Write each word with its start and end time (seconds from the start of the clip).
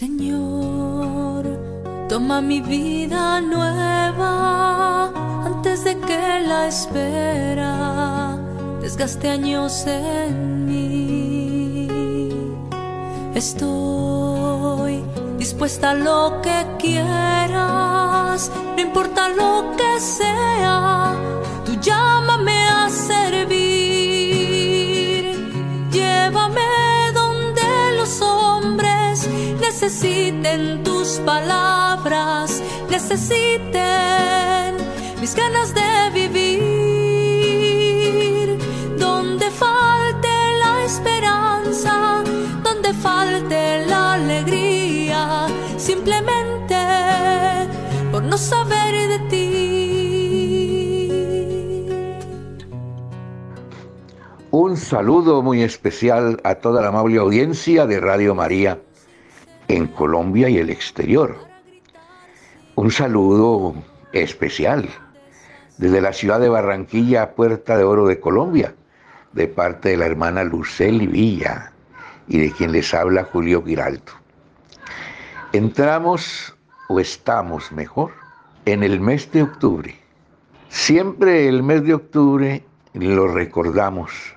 Señor, 0.00 1.44
toma 2.08 2.40
mi 2.40 2.62
vida 2.62 3.42
nueva 3.42 5.12
antes 5.44 5.84
de 5.84 5.98
que 5.98 6.40
la 6.48 6.68
espera 6.68 8.38
desgaste 8.80 9.28
años 9.28 9.86
en 9.86 10.64
mí. 10.64 11.86
Estoy 13.34 15.04
dispuesta 15.36 15.90
a 15.90 15.94
lo 15.94 16.40
que 16.40 16.64
quieras, 16.78 18.50
no 18.74 18.80
importa 18.80 19.28
lo 19.28 19.76
que 19.76 20.00
sea, 20.00 21.14
necesiten 29.90 30.84
tus 30.84 31.20
palabras, 31.26 32.62
necesiten 32.88 34.76
mis 35.20 35.34
ganas 35.34 35.74
de 35.74 36.10
vivir. 36.14 36.60
Donde 38.96 39.50
falte 39.50 40.28
la 40.60 40.84
esperanza, 40.84 42.22
donde 42.62 42.94
falte 42.94 43.84
la 43.86 44.14
alegría, 44.14 45.48
simplemente 45.76 46.76
por 48.12 48.22
no 48.22 48.38
saber 48.38 49.08
de 49.08 49.18
ti. 49.28 49.56
Un 54.52 54.76
saludo 54.76 55.42
muy 55.42 55.64
especial 55.64 56.40
a 56.44 56.54
toda 56.54 56.80
la 56.80 56.88
amable 56.88 57.18
audiencia 57.18 57.86
de 57.86 57.98
Radio 57.98 58.36
María 58.36 58.78
en 59.70 59.86
Colombia 59.86 60.48
y 60.48 60.58
el 60.58 60.68
exterior. 60.68 61.36
Un 62.74 62.90
saludo 62.90 63.74
especial 64.12 64.88
desde 65.78 66.00
la 66.00 66.12
ciudad 66.12 66.40
de 66.40 66.48
Barranquilla, 66.48 67.34
Puerta 67.34 67.78
de 67.78 67.84
Oro 67.84 68.06
de 68.06 68.18
Colombia, 68.18 68.74
de 69.32 69.46
parte 69.46 69.90
de 69.90 69.96
la 69.96 70.06
hermana 70.06 70.42
Luceli 70.42 71.06
Villa 71.06 71.72
y 72.26 72.38
de 72.38 72.52
quien 72.52 72.72
les 72.72 72.92
habla 72.92 73.24
Julio 73.24 73.62
Giraldo. 73.64 74.12
Entramos, 75.52 76.56
o 76.88 76.98
estamos 76.98 77.70
mejor, 77.70 78.10
en 78.64 78.82
el 78.82 79.00
mes 79.00 79.30
de 79.30 79.42
octubre. 79.42 79.96
Siempre 80.68 81.48
el 81.48 81.62
mes 81.62 81.84
de 81.84 81.94
octubre 81.94 82.64
lo 82.94 83.28
recordamos, 83.28 84.34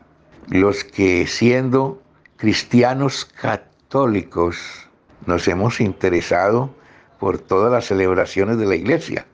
los 0.47 0.83
que 0.83 1.25
siendo 1.25 2.01
cristianos 2.37 3.25
católicos 3.25 4.82
nos 5.25 5.47
hemos 5.47 5.79
interesado 5.79 6.69
por 7.19 7.37
todas 7.37 7.71
las 7.71 7.85
celebraciones 7.85 8.57
de 8.57 8.65
la 8.65 8.75
iglesia. 8.75 9.25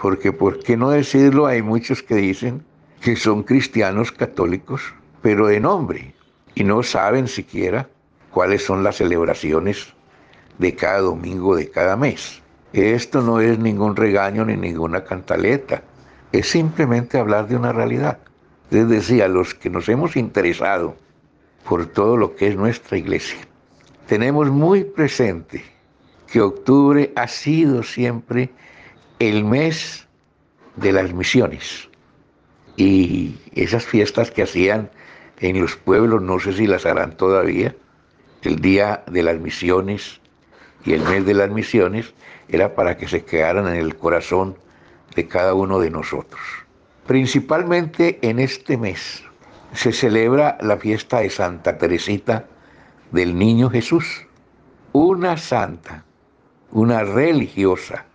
Porque, 0.00 0.32
¿por 0.32 0.62
qué 0.62 0.76
no 0.76 0.90
decirlo? 0.90 1.46
Hay 1.46 1.62
muchos 1.62 2.02
que 2.02 2.16
dicen 2.16 2.64
que 3.00 3.16
son 3.16 3.42
cristianos 3.42 4.12
católicos, 4.12 4.94
pero 5.22 5.46
de 5.46 5.60
nombre, 5.60 6.14
y 6.54 6.64
no 6.64 6.82
saben 6.82 7.28
siquiera 7.28 7.88
cuáles 8.30 8.64
son 8.64 8.82
las 8.82 8.96
celebraciones 8.96 9.92
de 10.58 10.74
cada 10.74 11.00
domingo 11.00 11.56
de 11.56 11.70
cada 11.70 11.96
mes. 11.96 12.42
Esto 12.72 13.20
no 13.20 13.40
es 13.40 13.58
ningún 13.58 13.96
regaño 13.96 14.44
ni 14.44 14.56
ninguna 14.56 15.04
cantaleta, 15.04 15.82
es 16.32 16.48
simplemente 16.48 17.18
hablar 17.18 17.46
de 17.46 17.56
una 17.56 17.72
realidad. 17.72 18.18
Es 18.70 18.88
decir, 18.88 19.22
a 19.22 19.28
los 19.28 19.54
que 19.54 19.68
nos 19.68 19.88
hemos 19.88 20.16
interesado 20.16 20.96
por 21.68 21.86
todo 21.86 22.16
lo 22.16 22.34
que 22.34 22.48
es 22.48 22.56
nuestra 22.56 22.96
iglesia, 22.96 23.38
tenemos 24.06 24.50
muy 24.50 24.84
presente 24.84 25.64
que 26.30 26.40
octubre 26.40 27.12
ha 27.16 27.28
sido 27.28 27.82
siempre 27.82 28.50
el 29.18 29.44
mes 29.44 30.06
de 30.76 30.92
las 30.92 31.12
misiones. 31.12 31.88
Y 32.76 33.36
esas 33.54 33.84
fiestas 33.84 34.30
que 34.30 34.42
hacían 34.42 34.90
en 35.40 35.60
los 35.60 35.76
pueblos, 35.76 36.22
no 36.22 36.40
sé 36.40 36.52
si 36.54 36.66
las 36.66 36.86
harán 36.86 37.16
todavía, 37.16 37.74
el 38.42 38.60
día 38.60 39.02
de 39.06 39.22
las 39.22 39.38
misiones 39.38 40.20
y 40.84 40.94
el 40.94 41.02
mes 41.02 41.26
de 41.26 41.34
las 41.34 41.50
misiones, 41.50 42.14
era 42.48 42.74
para 42.74 42.96
que 42.96 43.08
se 43.08 43.24
quedaran 43.24 43.68
en 43.68 43.76
el 43.76 43.96
corazón 43.96 44.56
de 45.14 45.28
cada 45.28 45.54
uno 45.54 45.78
de 45.78 45.90
nosotros. 45.90 46.40
Principalmente 47.06 48.18
en 48.22 48.38
este 48.38 48.76
mes 48.76 49.22
se 49.74 49.92
celebra 49.92 50.58
la 50.60 50.76
fiesta 50.76 51.20
de 51.20 51.30
Santa 51.30 51.78
Teresita 51.78 52.46
del 53.12 53.38
Niño 53.38 53.68
Jesús, 53.68 54.26
una 54.92 55.36
santa, 55.36 56.04
una 56.72 57.04
religiosa, 57.04 58.06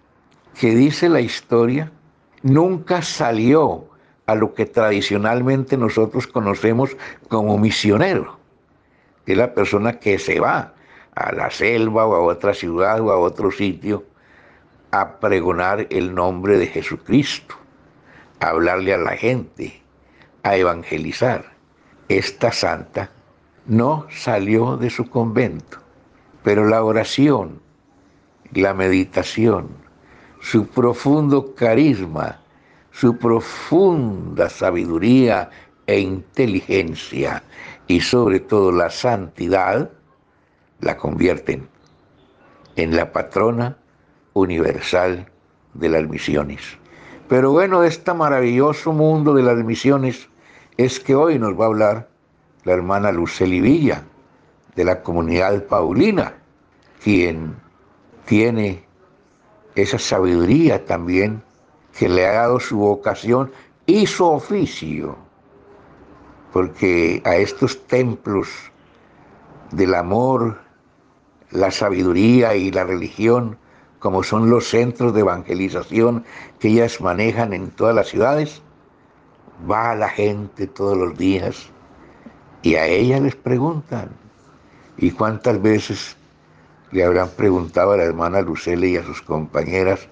que 0.60 0.74
dice 0.74 1.08
la 1.08 1.22
historia, 1.22 1.92
nunca 2.42 3.04
salió 3.04 3.88
a 4.26 4.34
lo 4.34 4.56
que 4.56 4.66
tradicionalmente 4.66 5.78
nosotros 5.78 6.26
conocemos 6.26 6.98
como 7.30 7.58
misionero. 7.60 8.40
Es 9.28 9.38
la 9.38 9.54
persona 9.54 10.00
que 10.00 10.18
se 10.18 10.40
va 10.40 10.74
a 11.14 11.32
la 11.32 11.52
selva 11.52 12.08
o 12.08 12.16
a 12.16 12.22
otra 12.22 12.54
ciudad 12.54 13.00
o 13.00 13.12
a 13.12 13.18
otro 13.18 13.52
sitio 13.52 14.04
a 14.92 15.20
pregonar 15.20 15.86
el 15.92 16.16
nombre 16.16 16.58
de 16.58 16.68
Jesucristo, 16.68 17.56
a 18.40 18.50
hablarle 18.50 18.94
a 18.94 18.98
la 18.98 19.16
gente, 19.16 19.80
a 20.42 20.58
evangelizar. 20.58 21.46
Esta 22.10 22.52
santa 22.52 23.12
no 23.68 24.08
salió 24.10 24.78
de 24.78 24.90
su 24.90 25.10
convento, 25.10 25.78
pero 26.44 26.66
la 26.66 26.84
oración, 26.84 27.60
la 28.54 28.74
meditación, 28.74 29.68
su 30.42 30.68
profundo 30.68 31.54
carisma, 31.54 32.40
su 32.92 33.18
profunda 33.18 34.50
sabiduría 34.50 35.50
e 35.86 36.00
inteligencia 36.00 37.44
y 37.88 38.00
sobre 38.00 38.40
todo 38.40 38.72
la 38.72 38.90
santidad, 38.90 39.92
la 40.80 40.98
convierten 40.98 41.68
en 42.76 42.96
la 42.96 43.12
patrona 43.12 43.78
universal 44.34 45.30
de 45.74 45.90
las 45.90 46.08
misiones. 46.08 46.62
Pero 47.28 47.52
bueno, 47.52 47.84
este 47.84 48.14
maravilloso 48.14 48.94
mundo 48.94 49.34
de 49.34 49.44
las 49.44 49.58
misiones 49.58 50.30
es 50.78 51.00
que 51.00 51.16
hoy 51.16 51.40
nos 51.40 51.60
va 51.60 51.66
a 51.66 51.68
hablar 51.68 52.10
la 52.68 52.74
hermana 52.74 53.14
Luceli 53.14 53.62
Villa, 53.62 54.04
de 54.76 54.84
la 54.84 55.02
comunidad 55.02 55.64
paulina, 55.68 56.34
quien 57.02 57.56
tiene 58.26 58.84
esa 59.76 59.98
sabiduría 59.98 60.86
también 60.86 61.42
que 61.98 62.10
le 62.10 62.28
ha 62.28 62.34
dado 62.34 62.60
su 62.60 62.78
vocación 62.78 63.54
y 63.86 64.06
su 64.06 64.26
oficio, 64.26 65.16
porque 66.52 67.22
a 67.24 67.38
estos 67.38 67.88
templos 67.88 68.50
del 69.72 69.96
amor, 69.96 70.60
la 71.52 71.72
sabiduría 71.72 72.54
y 72.54 72.70
la 72.70 72.84
religión, 72.84 73.58
como 74.00 74.24
son 74.24 74.50
los 74.50 74.68
centros 74.68 75.14
de 75.14 75.22
evangelización 75.22 76.26
que 76.60 76.68
ellas 76.68 77.00
manejan 77.00 77.54
en 77.54 77.72
todas 77.72 77.96
las 77.96 78.10
ciudades, 78.10 78.62
va 79.72 79.96
la 79.96 80.10
gente 80.10 80.68
todos 80.68 80.98
los 80.98 81.18
días 81.18 81.72
y 82.62 82.76
a 82.76 82.86
ella 82.86 83.20
les 83.20 83.36
preguntan. 83.36 84.10
¿Y 84.98 85.12
cuántas 85.12 85.62
veces 85.62 86.18
le 86.92 87.04
habrán 87.04 87.30
preguntado 87.30 87.92
a 87.92 87.98
la 87.98 88.04
hermana 88.04 88.42
Lucele 88.42 88.90
y 88.90 88.98
a 88.98 89.04
sus 89.04 89.22
compañeras, 89.22 90.08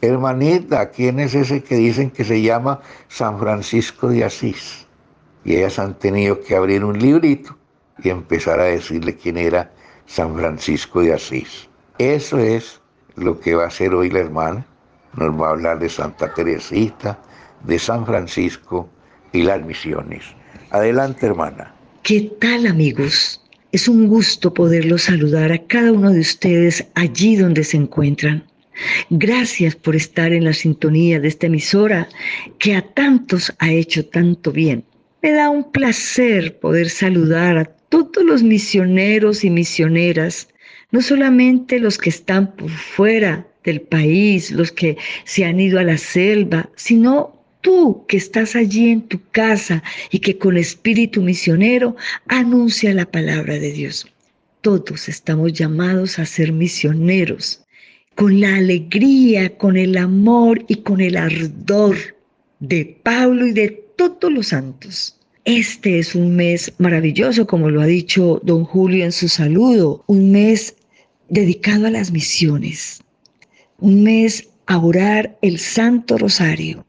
hermanita, 0.00 0.90
¿quién 0.90 1.20
es 1.20 1.34
ese 1.34 1.62
que 1.62 1.76
dicen 1.76 2.10
que 2.10 2.24
se 2.24 2.42
llama 2.42 2.80
San 3.08 3.38
Francisco 3.38 4.08
de 4.08 4.24
Asís? 4.24 4.86
Y 5.44 5.56
ellas 5.56 5.78
han 5.78 5.94
tenido 5.94 6.40
que 6.42 6.56
abrir 6.56 6.84
un 6.84 6.98
librito 6.98 7.56
y 8.02 8.10
empezar 8.10 8.60
a 8.60 8.64
decirle 8.64 9.16
quién 9.16 9.36
era 9.36 9.70
San 10.06 10.36
Francisco 10.36 11.00
de 11.00 11.14
Asís. 11.14 11.68
Eso 11.98 12.38
es 12.38 12.80
lo 13.14 13.40
que 13.40 13.54
va 13.54 13.64
a 13.64 13.68
hacer 13.68 13.94
hoy 13.94 14.10
la 14.10 14.20
hermana. 14.20 14.66
Nos 15.14 15.40
va 15.40 15.48
a 15.48 15.50
hablar 15.52 15.78
de 15.78 15.88
Santa 15.88 16.32
Teresita, 16.34 17.18
de 17.64 17.78
San 17.78 18.04
Francisco 18.04 18.88
y 19.32 19.42
las 19.42 19.62
misiones. 19.64 20.24
Adelante, 20.70 21.26
hermana. 21.26 21.75
¿Qué 22.06 22.30
tal 22.38 22.68
amigos? 22.68 23.40
Es 23.72 23.88
un 23.88 24.06
gusto 24.06 24.54
poderlos 24.54 25.02
saludar 25.02 25.50
a 25.50 25.58
cada 25.66 25.90
uno 25.90 26.12
de 26.12 26.20
ustedes 26.20 26.86
allí 26.94 27.34
donde 27.34 27.64
se 27.64 27.78
encuentran. 27.78 28.44
Gracias 29.10 29.74
por 29.74 29.96
estar 29.96 30.32
en 30.32 30.44
la 30.44 30.52
sintonía 30.52 31.18
de 31.18 31.26
esta 31.26 31.48
emisora 31.48 32.08
que 32.60 32.76
a 32.76 32.82
tantos 32.82 33.52
ha 33.58 33.72
hecho 33.72 34.06
tanto 34.06 34.52
bien. 34.52 34.84
Me 35.20 35.32
da 35.32 35.50
un 35.50 35.72
placer 35.72 36.56
poder 36.60 36.90
saludar 36.90 37.58
a 37.58 37.64
todos 37.64 38.24
los 38.24 38.40
misioneros 38.40 39.42
y 39.42 39.50
misioneras, 39.50 40.46
no 40.92 41.02
solamente 41.02 41.80
los 41.80 41.98
que 41.98 42.10
están 42.10 42.54
fuera 42.94 43.48
del 43.64 43.80
país, 43.80 44.52
los 44.52 44.70
que 44.70 44.96
se 45.24 45.44
han 45.44 45.58
ido 45.58 45.80
a 45.80 45.82
la 45.82 45.98
selva, 45.98 46.70
sino 46.76 47.35
tú 47.66 48.04
que 48.06 48.16
estás 48.16 48.54
allí 48.54 48.90
en 48.90 49.02
tu 49.02 49.20
casa 49.32 49.82
y 50.12 50.20
que 50.20 50.38
con 50.38 50.56
espíritu 50.56 51.20
misionero 51.20 51.96
anuncia 52.28 52.94
la 52.94 53.10
palabra 53.10 53.54
de 53.58 53.72
Dios. 53.72 54.06
todos 54.60 55.08
estamos 55.08 55.52
llamados 55.52 56.20
a 56.20 56.26
ser 56.26 56.52
misioneros, 56.52 57.60
con 58.14 58.40
la 58.40 58.54
alegría, 58.54 59.56
con 59.58 59.76
el 59.76 59.96
amor 59.96 60.64
y 60.68 60.76
con 60.76 61.00
el 61.00 61.16
ardor 61.16 61.96
de 62.60 63.00
Pablo 63.02 63.48
y 63.48 63.52
de 63.52 63.68
todos 63.96 64.32
los 64.32 64.46
santos. 64.48 65.18
Este 65.44 65.98
es 65.98 66.14
un 66.14 66.36
mes 66.36 66.72
maravilloso, 66.78 67.48
como 67.48 67.68
lo 67.68 67.80
ha 67.80 67.86
dicho 67.86 68.40
don 68.44 68.62
Julio 68.64 69.04
en 69.04 69.12
su 69.12 69.28
saludo, 69.28 70.04
un 70.06 70.30
mes 70.30 70.76
dedicado 71.28 71.88
a 71.88 71.90
las 71.90 72.12
misiones, 72.12 73.02
un 73.78 74.04
mes 74.04 74.48
a 74.66 74.78
orar 74.78 75.36
el 75.42 75.58
Santo 75.58 76.16
Rosario, 76.16 76.85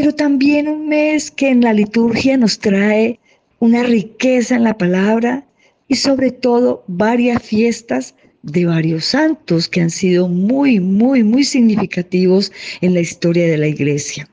pero 0.00 0.14
también 0.14 0.66
un 0.66 0.88
mes 0.88 1.30
que 1.30 1.50
en 1.50 1.60
la 1.60 1.74
liturgia 1.74 2.38
nos 2.38 2.58
trae 2.58 3.20
una 3.58 3.82
riqueza 3.82 4.56
en 4.56 4.64
la 4.64 4.78
palabra 4.78 5.44
y 5.88 5.96
sobre 5.96 6.30
todo 6.30 6.82
varias 6.86 7.42
fiestas 7.42 8.14
de 8.42 8.64
varios 8.64 9.04
santos 9.04 9.68
que 9.68 9.82
han 9.82 9.90
sido 9.90 10.26
muy, 10.26 10.80
muy, 10.80 11.22
muy 11.22 11.44
significativos 11.44 12.50
en 12.80 12.94
la 12.94 13.00
historia 13.00 13.46
de 13.46 13.58
la 13.58 13.66
iglesia. 13.66 14.26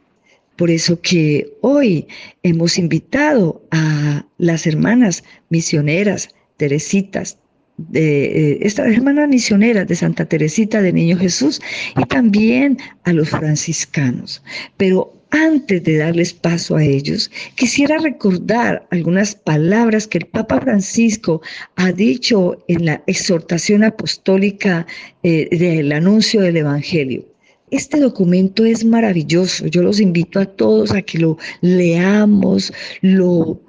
Por 0.56 0.72
eso 0.72 1.02
que 1.02 1.52
hoy 1.60 2.08
hemos 2.44 2.78
invitado 2.78 3.62
a 3.72 4.26
las 4.38 4.66
hermanas 4.68 5.22
misioneras, 5.50 6.30
Teresitas, 6.56 7.38
de 7.76 8.54
eh, 8.54 8.60
estas 8.62 8.88
hermanas 8.88 9.28
misioneras 9.28 9.86
de 9.86 9.96
Santa 9.96 10.24
Teresita 10.24 10.82
de 10.82 10.94
Niño 10.94 11.18
Jesús 11.18 11.62
y 11.98 12.06
también 12.06 12.78
a 13.04 13.12
los 13.12 13.30
franciscanos. 13.32 14.42
Pero 14.78 15.17
antes 15.32 15.84
de 15.84 15.98
darles 15.98 16.34
paso 16.34 16.76
a 16.76 16.84
ellos, 16.84 17.30
quisiera 17.56 17.98
recordar 17.98 18.88
algunas 18.92 19.36
palabras 19.36 20.08
que 20.08 20.20
el 20.20 20.26
Papa 20.28 20.62
Francisco 20.62 21.42
ha 21.76 21.92
dicho 21.92 22.64
en 22.68 22.86
la 22.86 23.04
exhortación 23.08 23.84
apostólica 23.84 24.86
eh, 25.24 25.48
del 25.52 25.92
anuncio 25.92 26.42
del 26.42 26.58
Evangelio. 26.58 27.26
Este 27.70 28.00
documento 28.00 28.64
es 28.64 28.86
maravilloso. 28.86 29.68
Yo 29.68 29.84
los 29.84 30.00
invito 30.00 30.40
a 30.40 30.46
todos 30.46 30.92
a 30.92 31.02
que 31.02 31.20
lo 31.20 31.38
leamos, 31.60 32.72
lo, 33.02 33.60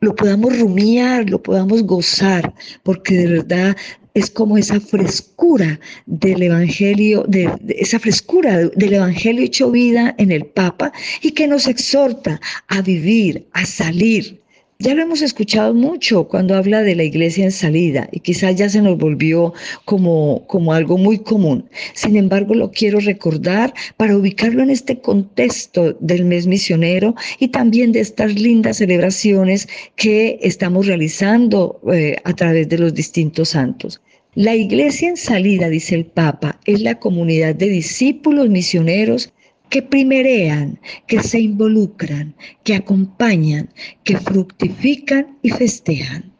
lo 0.00 0.14
podamos 0.14 0.56
rumiar, 0.58 1.28
lo 1.28 1.42
podamos 1.42 1.82
gozar, 1.82 2.54
porque 2.84 3.14
de 3.14 3.26
verdad 3.26 3.76
es 4.18 4.30
como 4.30 4.58
esa 4.58 4.80
frescura 4.80 5.78
del 6.06 6.42
Evangelio, 6.42 7.24
de, 7.28 7.50
esa 7.68 7.98
frescura 7.98 8.68
del 8.68 8.92
Evangelio 8.94 9.44
hecho 9.44 9.70
vida 9.70 10.14
en 10.18 10.32
el 10.32 10.44
Papa 10.46 10.92
y 11.22 11.30
que 11.32 11.46
nos 11.46 11.66
exhorta 11.66 12.40
a 12.68 12.82
vivir, 12.82 13.46
a 13.52 13.64
salir, 13.64 14.40
ya 14.80 14.94
lo 14.94 15.02
hemos 15.02 15.22
escuchado 15.22 15.74
mucho 15.74 16.28
cuando 16.28 16.54
habla 16.54 16.84
de 16.84 16.94
la 16.94 17.02
iglesia 17.02 17.42
en 17.44 17.50
salida 17.50 18.08
y 18.12 18.20
quizás 18.20 18.54
ya 18.54 18.68
se 18.68 18.80
nos 18.80 18.96
volvió 18.96 19.52
como, 19.84 20.46
como 20.46 20.72
algo 20.72 20.96
muy 20.96 21.18
común. 21.18 21.68
Sin 21.94 22.14
embargo, 22.16 22.54
lo 22.54 22.70
quiero 22.70 23.00
recordar 23.00 23.74
para 23.96 24.16
ubicarlo 24.16 24.62
en 24.62 24.70
este 24.70 25.00
contexto 25.00 25.94
del 25.98 26.24
mes 26.26 26.46
misionero 26.46 27.16
y 27.40 27.48
también 27.48 27.90
de 27.90 27.98
estas 27.98 28.36
lindas 28.36 28.76
celebraciones 28.76 29.66
que 29.96 30.38
estamos 30.42 30.86
realizando 30.86 31.80
eh, 31.92 32.14
a 32.22 32.32
través 32.34 32.68
de 32.68 32.78
los 32.78 32.94
distintos 32.94 33.48
santos. 33.48 34.00
La 34.38 34.54
iglesia 34.54 35.08
en 35.08 35.16
salida, 35.16 35.68
dice 35.68 35.96
el 35.96 36.06
Papa, 36.06 36.60
es 36.64 36.80
la 36.80 37.00
comunidad 37.00 37.56
de 37.56 37.68
discípulos 37.68 38.48
misioneros 38.48 39.32
que 39.68 39.82
primerean, 39.82 40.78
que 41.08 41.20
se 41.24 41.40
involucran, 41.40 42.36
que 42.62 42.76
acompañan, 42.76 43.68
que 44.04 44.16
fructifican 44.16 45.36
y 45.42 45.50
festejan. 45.50 46.32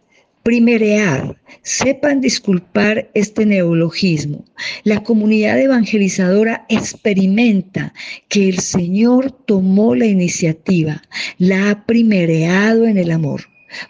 Primerear, 0.45 1.43
sepan 1.63 2.21
disculpar 2.21 3.11
este 3.15 3.45
neologismo. 3.45 4.45
La 4.85 5.03
comunidad 5.03 5.59
evangelizadora 5.59 6.67
experimenta 6.69 7.93
que 8.29 8.49
el 8.49 8.61
Señor 8.61 9.33
tomó 9.33 9.97
la 9.97 10.07
iniciativa, 10.07 11.03
la 11.39 11.71
ha 11.71 11.85
primereado 11.85 12.87
en 12.87 12.97
el 12.97 13.11
amor. 13.11 13.41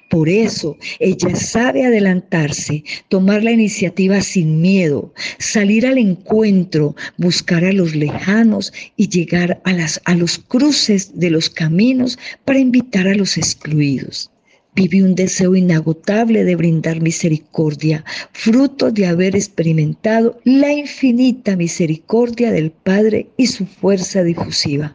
Por 0.08 0.28
eso 0.28 0.76
ella 0.98 1.34
sabe 1.36 1.84
adelantarse, 1.84 2.84
tomar 3.08 3.42
la 3.44 3.52
iniciativa 3.52 4.20
sin 4.20 4.60
miedo, 4.60 5.12
salir 5.38 5.86
al 5.86 5.98
encuentro, 5.98 6.96
buscar 7.16 7.64
a 7.64 7.72
los 7.72 7.94
lejanos 7.94 8.72
y 8.96 9.08
llegar 9.08 9.60
a, 9.64 9.72
las, 9.72 10.00
a 10.04 10.14
los 10.14 10.38
cruces 10.38 11.18
de 11.18 11.30
los 11.30 11.48
caminos 11.50 12.18
para 12.44 12.58
invitar 12.58 13.06
a 13.06 13.14
los 13.14 13.36
excluidos. 13.36 14.30
Vive 14.74 15.02
un 15.02 15.14
deseo 15.14 15.56
inagotable 15.56 16.44
de 16.44 16.54
brindar 16.54 17.00
misericordia, 17.00 18.04
fruto 18.32 18.92
de 18.92 19.06
haber 19.06 19.34
experimentado 19.34 20.38
la 20.44 20.72
infinita 20.72 21.56
misericordia 21.56 22.52
del 22.52 22.70
Padre 22.70 23.28
y 23.36 23.46
su 23.48 23.66
fuerza 23.66 24.22
difusiva 24.22 24.94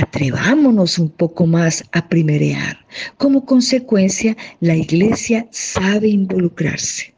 atrevámonos 0.00 0.98
un 0.98 1.10
poco 1.10 1.46
más 1.46 1.84
a 1.92 2.08
primerear. 2.08 2.78
Como 3.16 3.44
consecuencia, 3.44 4.36
la 4.60 4.76
iglesia 4.76 5.48
sabe 5.50 6.08
involucrarse. 6.08 7.14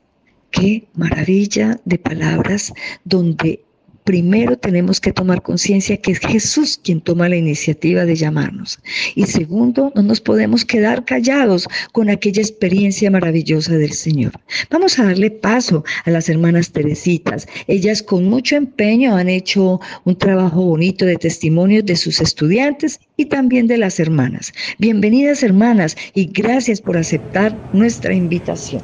Qué 0.50 0.88
maravilla 0.94 1.80
de 1.84 1.98
palabras 1.98 2.72
donde 3.04 3.64
primero 4.04 4.56
tenemos 4.56 5.00
que 5.00 5.12
tomar 5.12 5.42
conciencia 5.42 5.96
que 5.96 6.12
es 6.12 6.18
Jesús 6.18 6.80
quien 6.82 7.00
toma 7.00 7.28
la 7.28 7.36
iniciativa 7.36 8.04
de 8.04 8.16
llamarnos. 8.16 8.78
Y 9.14 9.26
segundo, 9.26 9.92
no 9.94 10.02
nos 10.02 10.20
podemos 10.20 10.64
quedar 10.64 11.04
callados 11.04 11.68
con 11.92 12.10
aquella 12.10 12.42
experiencia 12.42 13.10
maravillosa 13.10 13.74
del 13.74 13.92
Señor. 13.92 14.32
Vamos 14.70 14.98
a 14.98 15.04
darle 15.04 15.30
paso 15.30 15.84
a 16.04 16.10
las 16.10 16.28
hermanas 16.28 16.70
Teresitas. 16.70 17.46
Ellas 17.66 18.02
con 18.02 18.24
mucho 18.24 18.56
empeño 18.56 19.16
han 19.16 19.28
hecho 19.28 19.80
un 20.04 20.16
trabajo 20.16 20.62
bonito 20.62 21.04
de 21.04 21.16
testimonios 21.16 21.84
de 21.84 21.96
sus 21.96 22.20
estudiantes 22.20 23.00
y 23.16 23.26
también 23.26 23.66
de 23.66 23.78
las 23.78 24.00
hermanas. 24.00 24.52
Bienvenidas 24.78 25.42
hermanas 25.42 25.96
y 26.14 26.26
gracias 26.26 26.80
por 26.80 26.96
aceptar 26.96 27.56
nuestra 27.72 28.14
invitación. 28.14 28.82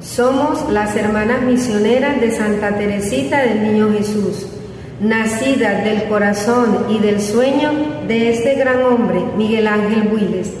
Somos 0.00 0.70
las 0.70 0.96
hermanas 0.96 1.42
misioneras 1.42 2.20
de 2.22 2.30
Santa 2.30 2.76
Teresita 2.76 3.42
del 3.42 3.62
Niño 3.62 3.92
Jesús, 3.92 4.46
nacidas 5.00 5.82
del 5.82 6.04
corazón 6.04 6.86
y 6.90 6.98
del 6.98 7.20
sueño 7.20 7.72
de 8.06 8.30
este 8.30 8.54
gran 8.54 8.82
hombre, 8.82 9.20
Miguel 9.36 9.66
Ángel 9.66 10.08
Builes, 10.08 10.52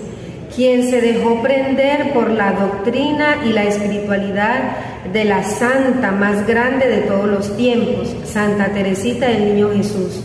quien 0.54 0.88
se 0.88 1.00
dejó 1.00 1.42
prender 1.42 2.12
por 2.12 2.30
la 2.30 2.52
doctrina 2.52 3.38
y 3.44 3.52
la 3.52 3.64
espiritualidad 3.64 4.76
de 5.12 5.24
la 5.24 5.44
santa 5.44 6.10
más 6.10 6.46
grande 6.46 6.88
de 6.88 7.02
todos 7.02 7.28
los 7.28 7.56
tiempos, 7.56 8.14
Santa 8.24 8.68
Teresita 8.68 9.28
del 9.28 9.54
Niño 9.54 9.70
Jesús. 9.74 10.22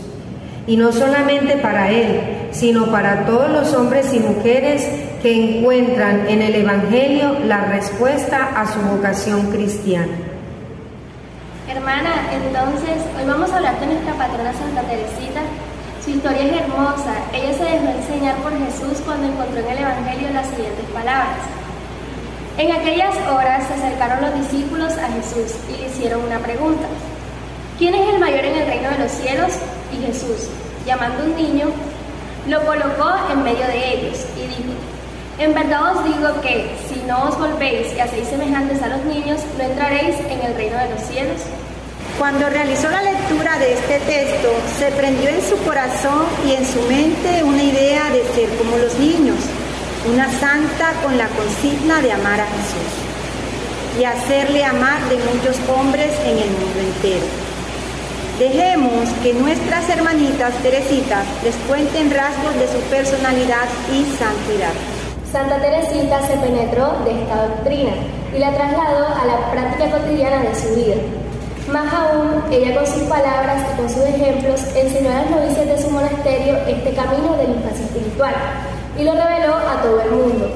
Y 0.66 0.76
no 0.76 0.92
solamente 0.92 1.58
para 1.58 1.90
él, 1.90 2.20
sino 2.50 2.90
para 2.90 3.24
todos 3.24 3.50
los 3.50 3.72
hombres 3.74 4.12
y 4.12 4.18
mujeres 4.18 4.88
que 5.22 5.58
encuentran 5.58 6.28
en 6.28 6.42
el 6.42 6.54
Evangelio 6.56 7.38
la 7.44 7.66
respuesta 7.66 8.50
a 8.60 8.72
su 8.72 8.80
vocación 8.80 9.52
cristiana. 9.52 10.25
Hermana, 11.68 12.30
entonces 12.30 13.02
hoy 13.18 13.24
vamos 13.26 13.50
a 13.50 13.56
hablar 13.56 13.80
de 13.80 13.86
nuestra 13.86 14.14
patrona 14.14 14.52
Santa 14.52 14.82
Teresita. 14.82 15.40
Su 16.04 16.10
historia 16.10 16.44
es 16.44 16.60
hermosa. 16.62 17.12
Ella 17.32 17.52
se 17.54 17.64
dejó 17.64 17.88
enseñar 17.88 18.36
por 18.36 18.52
Jesús 18.56 19.02
cuando 19.04 19.26
encontró 19.26 19.58
en 19.58 19.70
el 19.72 19.78
Evangelio 19.78 20.30
las 20.30 20.46
siguientes 20.46 20.84
palabras. 20.94 21.42
En 22.56 22.70
aquellas 22.70 23.16
horas 23.28 23.66
se 23.66 23.74
acercaron 23.74 24.22
los 24.22 24.34
discípulos 24.42 24.92
a 24.92 25.08
Jesús 25.08 25.58
y 25.68 25.82
le 25.82 25.88
hicieron 25.88 26.24
una 26.24 26.38
pregunta. 26.38 26.86
¿Quién 27.78 27.94
es 27.96 28.14
el 28.14 28.20
mayor 28.20 28.44
en 28.44 28.58
el 28.58 28.66
reino 28.68 28.90
de 28.90 28.98
los 28.98 29.10
cielos? 29.10 29.50
Y 29.92 30.06
Jesús, 30.06 30.48
llamando 30.86 31.24
a 31.24 31.26
un 31.26 31.34
niño, 31.34 31.66
lo 32.46 32.64
colocó 32.64 33.12
en 33.32 33.42
medio 33.42 33.66
de 33.66 33.92
ellos 33.92 34.24
y 34.36 34.46
dijo, 34.46 34.70
en 35.38 35.54
verdad 35.54 35.96
os 35.96 36.04
digo 36.04 36.40
que 36.40 36.70
si 36.88 37.00
no 37.06 37.28
os 37.28 37.38
volvéis 37.38 37.92
y 37.94 38.00
hacéis 38.00 38.28
semejantes 38.28 38.82
a 38.82 38.88
los 38.88 39.04
niños, 39.04 39.40
no 39.58 39.64
entraréis 39.64 40.16
en 40.30 40.40
el 40.40 40.54
reino 40.54 40.78
de 40.78 40.90
los 40.90 41.00
cielos. 41.02 41.40
Cuando 42.18 42.48
realizó 42.48 42.88
la 42.88 43.02
lectura 43.02 43.58
de 43.58 43.74
este 43.74 43.98
texto, 44.00 44.48
se 44.78 44.90
prendió 44.92 45.28
en 45.28 45.42
su 45.42 45.58
corazón 45.64 46.24
y 46.46 46.52
en 46.52 46.64
su 46.64 46.80
mente 46.82 47.42
una 47.44 47.62
idea 47.62 48.08
de 48.10 48.24
ser 48.34 48.48
como 48.56 48.78
los 48.78 48.98
niños, 48.98 49.36
una 50.10 50.30
santa 50.40 50.92
con 51.02 51.18
la 51.18 51.28
consigna 51.28 52.00
de 52.00 52.12
amar 52.12 52.40
a 52.40 52.46
Jesús 52.46 54.00
y 54.00 54.04
hacerle 54.04 54.64
amar 54.64 55.06
de 55.10 55.16
muchos 55.16 55.56
hombres 55.68 56.12
en 56.24 56.38
el 56.38 56.50
mundo 56.50 56.80
entero. 56.80 57.26
Dejemos 58.38 59.08
que 59.22 59.34
nuestras 59.34 59.88
hermanitas 59.90 60.54
Teresitas 60.62 61.26
les 61.44 61.54
cuenten 61.68 62.10
rasgos 62.10 62.54
de 62.54 62.68
su 62.68 62.80
personalidad 62.88 63.68
y 63.92 64.04
santidad. 64.16 64.95
Santa 65.32 65.58
Teresita 65.58 66.22
se 66.22 66.36
penetró 66.36 66.94
de 67.04 67.22
esta 67.22 67.48
doctrina 67.48 67.90
y 68.34 68.38
la 68.38 68.52
trasladó 68.52 69.06
a 69.06 69.24
la 69.26 69.50
práctica 69.50 69.90
cotidiana 69.90 70.42
de 70.42 70.54
su 70.54 70.74
vida. 70.74 70.96
Más 71.70 71.92
aún, 71.92 72.44
ella 72.52 72.76
con 72.76 72.86
sus 72.86 73.02
palabras 73.02 73.64
y 73.72 73.76
con 73.76 73.90
sus 73.90 74.02
ejemplos 74.04 74.62
enseñó 74.76 75.10
a 75.10 75.22
las 75.22 75.30
novicias 75.30 75.66
de 75.66 75.82
su 75.82 75.90
monasterio 75.90 76.56
este 76.68 76.94
camino 76.94 77.36
de 77.36 77.48
la 77.48 77.54
infancia 77.54 77.84
espiritual 77.86 78.34
y 78.96 79.02
lo 79.02 79.12
reveló 79.14 79.54
a 79.56 79.82
todo 79.82 80.00
el 80.00 80.10
mundo. 80.10 80.48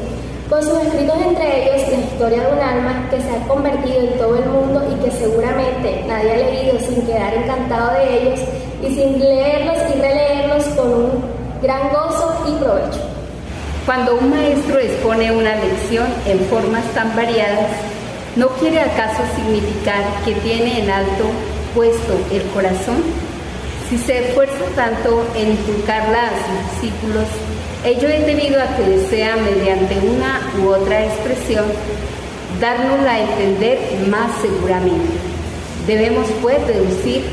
con 0.48 0.62
sus 0.62 0.78
escritos 0.82 1.14
entre 1.24 1.62
ellos 1.62 1.88
la 1.88 1.98
historia 1.98 2.42
de 2.42 2.52
un 2.52 2.58
alma 2.58 3.08
que 3.08 3.20
se 3.20 3.30
ha 3.30 3.46
convertido 3.46 4.00
en 4.00 4.18
todo 4.18 4.36
el 4.36 4.46
mundo 4.46 4.82
y 4.90 5.04
que 5.04 5.10
seguramente 5.12 6.04
nadie 6.08 6.32
ha 6.32 6.36
leído 6.36 6.80
sin 6.80 7.06
quedar 7.06 7.34
encantado 7.34 7.92
de 7.92 8.22
ellos 8.22 8.40
y 8.82 8.86
sin 8.94 9.18
leerlos 9.18 9.76
y 9.94 10.00
releerlos 10.00 10.64
con 10.74 10.92
un 10.92 11.24
gran 11.62 11.88
gozo 11.90 12.34
y 12.48 12.52
provecho. 12.62 13.09
Cuando 13.90 14.14
un 14.14 14.30
maestro 14.30 14.78
expone 14.78 15.32
una 15.32 15.56
lección 15.56 16.06
en 16.24 16.38
formas 16.44 16.84
tan 16.94 17.16
variadas, 17.16 17.72
¿no 18.36 18.46
quiere 18.50 18.80
acaso 18.82 19.20
significar 19.34 20.04
que 20.24 20.32
tiene 20.34 20.84
en 20.84 20.90
alto 20.90 21.24
puesto 21.74 22.16
el 22.30 22.40
corazón? 22.54 23.02
Si 23.88 23.98
se 23.98 24.28
esfuerza 24.28 24.64
tanto 24.76 25.26
en 25.34 25.50
inculcarla 25.50 26.28
a 26.28 26.30
sus 26.30 26.82
discípulos, 26.82 27.24
ello 27.84 28.06
es 28.06 28.26
debido 28.26 28.62
a 28.62 28.76
que 28.76 28.84
desea, 28.84 29.34
mediante 29.34 29.98
una 29.98 30.40
u 30.62 30.68
otra 30.68 31.06
expresión, 31.06 31.64
dárnosla 32.60 33.10
a 33.10 33.20
entender 33.22 33.80
más 34.08 34.30
seguramente. 34.40 35.14
Debemos 35.88 36.28
pues 36.40 36.64
deducir 36.64 37.24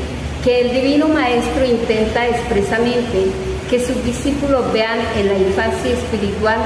que 0.42 0.62
el 0.62 0.72
Divino 0.72 1.06
Maestro 1.06 1.64
intenta 1.64 2.26
expresamente 2.26 3.28
que 3.68 3.78
sus 3.78 4.02
discípulos 4.04 4.72
vean 4.72 4.98
en 5.16 5.28
la 5.28 5.34
infancia 5.34 5.92
espiritual 5.92 6.58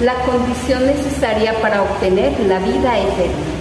la 0.00 0.14
condición 0.26 0.86
necesaria 0.86 1.52
para 1.60 1.82
obtener 1.82 2.32
la 2.40 2.58
vida 2.60 2.98
eterna. 2.98 3.54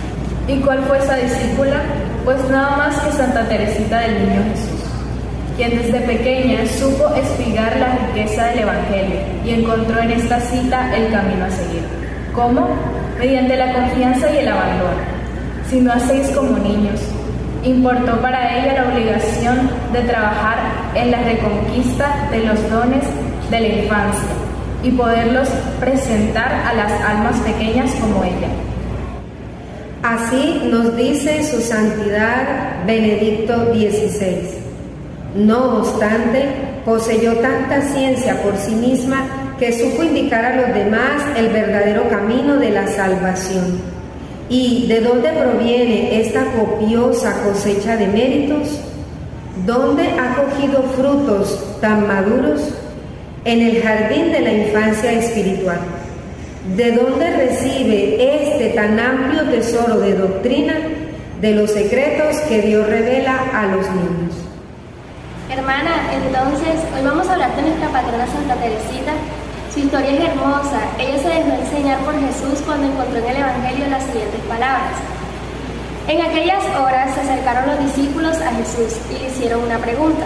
¿Y 0.48 0.60
cuál 0.62 0.84
fue 0.84 1.00
esa 1.00 1.16
discípula? 1.16 1.82
Pues 2.24 2.38
nada 2.50 2.78
más 2.78 3.00
que 3.00 3.12
Santa 3.12 3.48
Teresita 3.48 4.00
del 4.00 4.20
Niño 4.20 4.44
Jesús, 4.52 4.82
quien 5.58 5.78
desde 5.78 6.00
pequeña 6.02 6.66
supo 6.68 7.14
espigar 7.16 7.78
la 7.78 7.98
riqueza 8.08 8.46
del 8.48 8.60
Evangelio 8.60 9.20
y 9.46 9.50
encontró 9.52 10.00
en 10.00 10.12
esta 10.12 10.40
cita 10.40 10.96
el 10.96 11.12
camino 11.12 11.46
a 11.46 11.50
seguir. 11.50 11.84
¿Cómo? 12.34 12.70
Mediante 13.20 13.58
la 13.58 13.74
confianza 13.74 14.32
y 14.32 14.38
el 14.38 14.48
abandono. 14.48 15.02
Si 15.70 15.80
no 15.80 15.94
hacéis 15.94 16.30
como 16.30 16.58
niños, 16.60 17.00
importó 17.64 18.20
para 18.22 18.58
ella 18.58 18.82
la 18.82 18.94
obligación 18.94 19.70
de 19.94 20.02
trabajar 20.02 20.58
en 20.96 21.12
la 21.12 21.22
reconquista 21.24 22.28
de 22.32 22.40
los 22.44 22.70
dones 22.70 23.04
de 23.50 23.60
la 23.60 23.68
infancia 23.68 24.30
y 24.84 24.92
poderlos 24.92 25.48
presentar 25.80 26.52
a 26.52 26.74
las 26.74 26.92
almas 27.02 27.38
pequeñas 27.42 27.92
como 27.96 28.24
ella. 28.24 28.50
Así 30.04 30.62
nos 30.70 30.96
dice 30.98 31.44
su 31.44 31.62
santidad 31.62 32.86
Benedicto 32.86 33.74
XVI. 33.74 34.64
No 35.36 35.78
obstante, 35.78 36.46
poseyó 36.84 37.34
tanta 37.38 37.82
ciencia 37.82 38.42
por 38.42 38.58
sí 38.58 38.76
misma 38.76 39.26
que 39.58 39.72
supo 39.72 40.04
indicar 40.04 40.44
a 40.44 40.56
los 40.58 40.76
demás 40.76 41.24
el 41.38 41.50
verdadero 41.50 42.10
camino 42.10 42.58
de 42.58 42.72
la 42.72 42.88
salvación. 42.88 43.80
¿Y 44.50 44.88
de 44.88 45.00
dónde 45.00 45.30
proviene 45.30 46.20
esta 46.20 46.44
copiosa 46.52 47.42
cosecha 47.44 47.96
de 47.96 48.08
méritos? 48.08 48.82
¿Dónde 49.58 50.10
ha 50.20 50.34
cogido 50.34 50.82
frutos 50.98 51.80
tan 51.80 52.08
maduros? 52.08 52.74
En 53.46 53.62
el 53.62 53.84
jardín 53.84 54.32
de 54.32 54.40
la 54.40 54.52
infancia 54.52 55.12
espiritual. 55.12 55.78
¿De 56.76 56.92
dónde 56.94 57.30
recibe 57.30 58.48
este 58.50 58.70
tan 58.70 59.00
amplio 59.00 59.44
tesoro 59.44 60.00
de 60.00 60.16
doctrina 60.16 60.74
de 61.40 61.52
los 61.54 61.70
secretos 61.70 62.38
que 62.48 62.64
Dios 62.64 62.88
revela 62.88 63.38
a 63.54 63.68
los 63.68 63.86
niños? 63.92 64.34
Hermana, 65.52 65.92
entonces 66.14 66.82
hoy 66.96 67.06
vamos 67.06 67.28
a 67.28 67.34
hablar 67.34 67.56
de 67.56 67.62
nuestra 67.62 67.90
patrona 67.90 68.26
Santa 68.26 68.56
Teresita. 68.56 69.14
Su 69.72 69.82
historia 69.82 70.14
es 70.14 70.30
hermosa. 70.30 70.80
Ella 70.98 71.20
se 71.20 71.30
dejó 71.30 71.52
enseñar 71.62 72.00
por 72.00 72.16
Jesús 72.16 72.60
cuando 72.66 72.88
encontró 72.88 73.20
en 73.20 73.30
el 73.30 73.38
Evangelio 73.38 73.88
las 73.88 74.04
siguientes 74.04 74.42
palabras. 74.50 74.98
En 76.08 76.22
aquellas 76.22 76.64
horas 76.78 77.16
se 77.16 77.22
acercaron 77.22 77.66
los 77.68 77.80
discípulos 77.80 78.36
a 78.42 78.52
Jesús 78.52 78.98
y 79.10 79.20
le 79.24 79.30
hicieron 79.30 79.64
una 79.64 79.78
pregunta. 79.78 80.26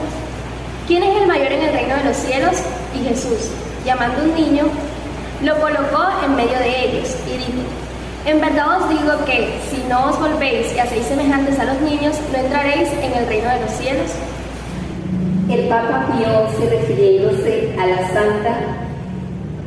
¿Quién 0.88 1.04
es 1.04 1.22
el 1.22 1.28
mayor 1.28 1.52
en 1.52 1.64
el 1.64 1.74
reino 1.74 1.96
de 1.98 2.04
los 2.06 2.18
cielos? 2.18 2.54
Y 2.96 3.08
Jesús, 3.08 3.52
llamando 3.86 4.22
a 4.22 4.24
un 4.24 4.34
niño, 4.34 4.66
lo 5.44 5.60
colocó 5.60 6.04
en 6.26 6.36
medio 6.36 6.58
de 6.58 6.86
ellos 6.86 7.16
y 7.28 7.38
dijo, 7.38 7.62
en 8.26 8.42
verdad 8.42 8.82
os 8.82 8.90
digo 8.90 9.26
que 9.26 9.60
si 9.70 9.84
no 9.88 10.10
os 10.10 10.20
volvéis 10.20 10.74
y 10.76 10.80
hacéis 10.80 11.06
semejantes 11.06 11.60
a 11.60 11.66
los 11.66 11.80
niños, 11.82 12.16
no 12.32 12.40
entraréis 12.40 12.90
en 12.94 13.14
el 13.14 13.28
reino 13.28 13.50
de 13.50 13.62
los 13.62 13.72
cielos. 13.72 14.12
El 15.50 15.68
Papa 15.70 16.08
Pío, 16.08 16.50
se 16.58 16.70
refiriéndose 16.76 17.76
a 17.80 17.86
la 17.86 18.08
Santa, 18.10 18.58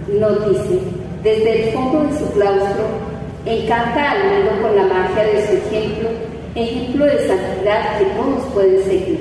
nos 0.09 0.49
dice, 0.51 0.81
desde 1.23 1.69
el 1.69 1.73
fondo 1.73 2.05
de 2.05 2.19
su 2.19 2.33
claustro, 2.33 3.10
encanta 3.47 4.13
al 4.13 4.19
mundo 4.25 4.63
con 4.63 4.77
la 4.77 4.83
magia 4.83 5.25
de 5.25 5.47
su 5.47 5.53
ejemplo, 5.55 6.09
ejemplo 6.55 7.07
de 7.07 7.27
santidad 7.27 7.99
que 7.99 8.05
todos 8.07 8.45
pueden 8.53 8.85
seguir, 8.85 9.21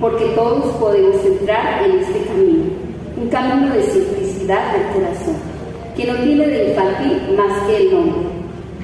porque 0.00 0.24
todos 0.34 0.74
podemos 0.76 1.24
entrar 1.24 1.84
en 1.84 1.98
este 2.00 2.20
camino, 2.24 2.64
un 3.16 3.28
camino 3.28 3.74
de 3.74 3.82
simplicidad 3.82 4.72
del 4.72 4.86
corazón 4.94 5.54
que 5.96 6.06
no 6.06 6.14
tiene 6.16 6.46
de 6.46 6.70
infantil 6.70 7.36
más 7.36 7.66
que 7.66 7.76
el 7.76 7.94
nombre. 7.94 8.28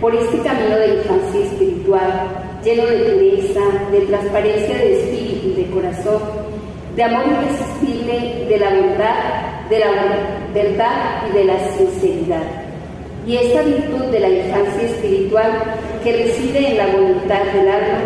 Por 0.01 0.15
este 0.15 0.39
camino 0.39 0.77
de 0.77 0.95
infancia 0.95 1.41
espiritual, 1.41 2.29
lleno 2.65 2.87
de 2.87 2.97
pureza, 2.99 3.61
de 3.91 4.01
transparencia 4.03 4.79
de 4.79 5.01
espíritu 5.01 5.49
y 5.49 5.63
de 5.63 5.71
corazón, 5.71 6.23
de 6.97 7.03
amor 7.03 7.25
irresistible, 7.27 8.47
de 8.49 8.59
la 8.59 8.71
verdad, 8.71 9.69
de 9.69 9.79
la 9.79 9.87
verdad 10.55 11.23
y 11.29 11.33
de 11.37 11.45
la 11.45 11.59
sinceridad. 11.77 12.70
Y 13.27 13.37
esta 13.37 13.63
virtud 13.63 14.05
de 14.07 14.21
la 14.21 14.29
infancia 14.29 14.83
espiritual 14.83 15.53
que 16.03 16.13
reside 16.13 16.71
en 16.71 16.77
la 16.79 16.87
voluntad 16.87 17.43
del 17.55 17.69
alma, 17.69 17.99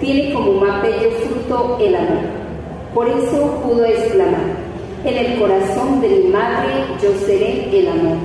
tiene 0.00 0.32
como 0.32 0.52
más 0.52 0.82
bello 0.82 1.10
fruto 1.22 1.78
el 1.80 1.94
amor. 1.94 2.24
Por 2.94 3.08
eso 3.08 3.62
pudo 3.62 3.84
exclamar, 3.84 4.64
en 5.04 5.16
el 5.18 5.38
corazón 5.38 6.00
de 6.00 6.08
mi 6.08 6.28
madre 6.28 6.72
yo 7.02 7.10
seré 7.26 7.68
el 7.78 7.88
amor. 7.88 8.16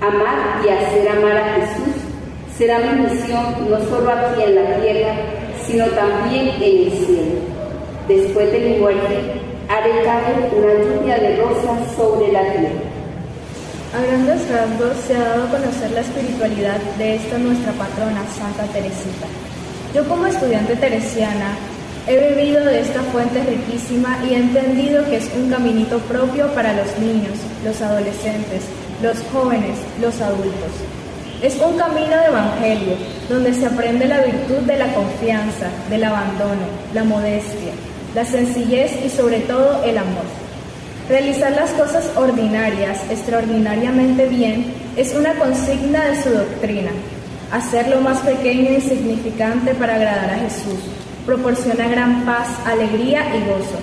Amar 0.00 0.64
y 0.64 0.68
hacer 0.68 1.08
amar 1.08 1.36
a 1.36 1.54
Jesús 1.54 1.94
será 2.56 2.78
mi 2.78 3.02
misión 3.02 3.68
no 3.68 3.78
solo 3.88 4.10
aquí 4.10 4.42
en 4.42 4.54
la 4.54 4.76
tierra, 4.80 5.14
sino 5.66 5.84
también 5.86 6.48
en 6.48 6.62
el 6.62 6.92
cielo. 6.92 7.34
Después 8.08 8.50
de 8.52 8.58
mi 8.60 8.76
muerte, 8.78 9.18
haré 9.68 9.90
caer 10.02 10.50
una 10.56 10.74
lluvia 10.74 11.18
de 11.18 11.36
rosas 11.36 11.92
sobre 11.96 12.32
la 12.32 12.40
tierra. 12.40 12.87
A 13.94 14.02
grandes 14.02 14.46
rasgos 14.50 14.98
se 15.06 15.16
ha 15.16 15.24
dado 15.24 15.44
a 15.44 15.50
conocer 15.50 15.90
la 15.92 16.00
espiritualidad 16.00 16.78
de 16.98 17.14
esta 17.14 17.38
nuestra 17.38 17.72
patrona, 17.72 18.20
Santa 18.36 18.70
Teresita. 18.70 19.26
Yo 19.94 20.06
como 20.06 20.26
estudiante 20.26 20.76
teresiana 20.76 21.56
he 22.06 22.16
bebido 22.16 22.62
de 22.66 22.80
esta 22.80 23.00
fuente 23.04 23.42
riquísima 23.44 24.18
y 24.28 24.34
he 24.34 24.36
entendido 24.36 25.06
que 25.06 25.16
es 25.16 25.30
un 25.34 25.48
caminito 25.48 26.00
propio 26.00 26.48
para 26.48 26.74
los 26.74 26.98
niños, 26.98 27.32
los 27.64 27.80
adolescentes, 27.80 28.64
los 29.02 29.16
jóvenes, 29.32 29.78
los 30.02 30.20
adultos. 30.20 30.72
Es 31.40 31.56
un 31.56 31.78
camino 31.78 32.14
de 32.14 32.26
evangelio 32.26 32.94
donde 33.30 33.54
se 33.54 33.64
aprende 33.64 34.06
la 34.06 34.20
virtud 34.20 34.66
de 34.66 34.76
la 34.76 34.92
confianza, 34.92 35.70
del 35.88 36.04
abandono, 36.04 36.66
la 36.92 37.04
modestia, 37.04 37.72
la 38.14 38.26
sencillez 38.26 38.92
y 39.02 39.08
sobre 39.08 39.40
todo 39.40 39.82
el 39.82 39.96
amor. 39.96 40.47
Realizar 41.08 41.52
las 41.52 41.70
cosas 41.70 42.10
ordinarias 42.16 43.00
extraordinariamente 43.10 44.26
bien 44.26 44.74
es 44.94 45.14
una 45.14 45.34
consigna 45.34 46.04
de 46.04 46.22
su 46.22 46.28
doctrina. 46.28 46.90
Hacerlo 47.50 48.02
más 48.02 48.18
pequeño 48.18 48.68
e 48.68 48.74
insignificante 48.74 49.72
para 49.74 49.94
agradar 49.94 50.30
a 50.30 50.38
Jesús 50.38 50.80
proporciona 51.24 51.88
gran 51.88 52.24
paz, 52.24 52.48
alegría 52.66 53.22
y 53.36 53.40
gozo. 53.48 53.78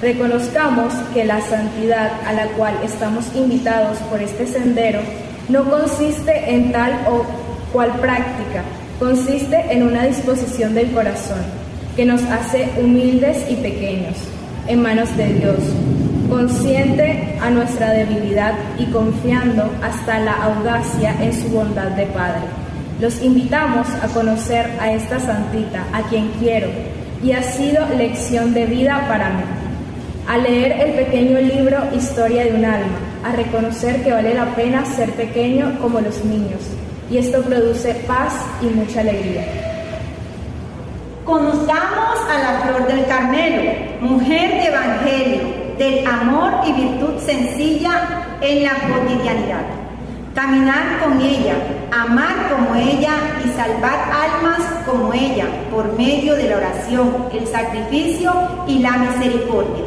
Reconozcamos 0.00 0.92
que 1.12 1.24
la 1.24 1.40
santidad 1.40 2.10
a 2.26 2.32
la 2.32 2.46
cual 2.48 2.74
estamos 2.84 3.24
invitados 3.34 3.98
por 4.10 4.20
este 4.20 4.46
sendero 4.46 5.00
no 5.48 5.68
consiste 5.70 6.52
en 6.52 6.72
tal 6.72 6.92
o 7.08 7.24
cual 7.72 7.92
práctica, 8.00 8.62
consiste 8.98 9.56
en 9.70 9.82
una 9.82 10.04
disposición 10.04 10.74
del 10.74 10.92
corazón 10.92 11.42
que 11.96 12.04
nos 12.04 12.22
hace 12.24 12.68
humildes 12.80 13.44
y 13.48 13.54
pequeños 13.56 14.16
en 14.66 14.82
manos 14.82 15.16
de 15.16 15.32
Dios, 15.34 15.58
consciente 16.34 17.38
a 17.40 17.48
nuestra 17.48 17.92
debilidad 17.92 18.54
y 18.76 18.86
confiando 18.86 19.70
hasta 19.80 20.18
la 20.18 20.32
audacia 20.32 21.14
en 21.20 21.32
su 21.32 21.48
bondad 21.48 21.92
de 21.92 22.06
Padre. 22.06 22.42
Los 23.00 23.22
invitamos 23.22 23.86
a 24.02 24.08
conocer 24.08 24.68
a 24.80 24.90
esta 24.92 25.20
santita, 25.20 25.84
a 25.92 26.02
quien 26.08 26.32
quiero, 26.40 26.66
y 27.22 27.30
ha 27.30 27.42
sido 27.44 27.86
lección 27.96 28.52
de 28.52 28.66
vida 28.66 29.04
para 29.06 29.30
mí 29.30 29.44
a 30.26 30.38
leer 30.38 30.72
el 30.72 30.94
pequeño 31.04 31.38
libro 31.38 31.78
Historia 31.94 32.44
de 32.46 32.54
un 32.54 32.64
alma, 32.64 32.98
a 33.24 33.30
reconocer 33.36 34.02
que 34.02 34.10
vale 34.10 34.34
la 34.34 34.56
pena 34.56 34.84
ser 34.84 35.10
pequeño 35.12 35.78
como 35.80 36.00
los 36.00 36.24
niños, 36.24 36.62
y 37.12 37.18
esto 37.18 37.42
produce 37.42 37.94
paz 38.08 38.34
y 38.60 38.66
mucha 38.66 39.02
alegría. 39.02 39.44
Conozcamos 41.24 42.18
a 42.28 42.38
la 42.42 42.60
flor 42.60 42.88
del 42.88 43.06
Carmelo, 43.06 43.70
mujer 44.00 44.50
de 44.50 44.66
evangelio, 44.66 45.63
del 45.78 46.06
amor 46.06 46.52
y 46.66 46.72
virtud 46.72 47.18
sencilla 47.18 48.36
en 48.40 48.62
la 48.62 48.74
cotidianidad. 48.74 49.64
Caminar 50.34 51.00
con 51.02 51.20
ella, 51.20 51.54
amar 51.92 52.50
como 52.50 52.74
ella 52.74 53.12
y 53.44 53.48
salvar 53.50 54.10
almas 54.12 54.60
como 54.84 55.12
ella 55.12 55.46
por 55.70 55.96
medio 55.96 56.34
de 56.34 56.48
la 56.48 56.56
oración, 56.56 57.28
el 57.32 57.46
sacrificio 57.46 58.32
y 58.66 58.80
la 58.80 58.92
misericordia. 58.98 59.84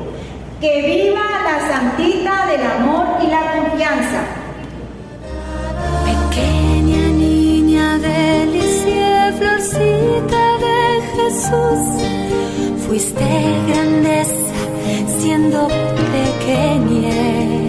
Que 0.61 0.81
viva 0.81 1.21
la 1.43 1.67
santita 1.67 2.47
del 2.47 2.65
amor 2.65 3.05
y 3.21 3.27
la 3.27 3.51
confianza. 3.53 4.21
Pequeña 6.05 7.07
niña 7.09 7.97
delicia, 7.97 9.33
florcita 9.37 10.57
de 10.65 11.01
Jesús, 11.15 12.87
fuiste 12.87 13.25
grandeza 13.67 14.56
siendo 15.19 15.67
pequeñez. 16.15 17.67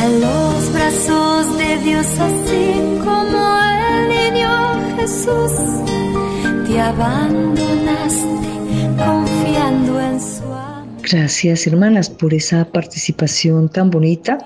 A 0.00 0.08
los 0.08 0.72
brazos 0.72 1.58
de 1.58 1.78
Dios 1.78 2.06
así 2.06 2.80
como 3.04 3.38
el 3.78 4.08
niño 4.08 4.50
Jesús, 4.96 5.52
te 6.66 6.80
abandonaste 6.80 8.44
confiando 8.98 10.00
en 10.00 10.20
su 10.20 10.44
Gracias, 11.10 11.66
hermanas, 11.66 12.08
por 12.08 12.32
esa 12.32 12.64
participación 12.64 13.68
tan 13.68 13.90
bonita 13.90 14.38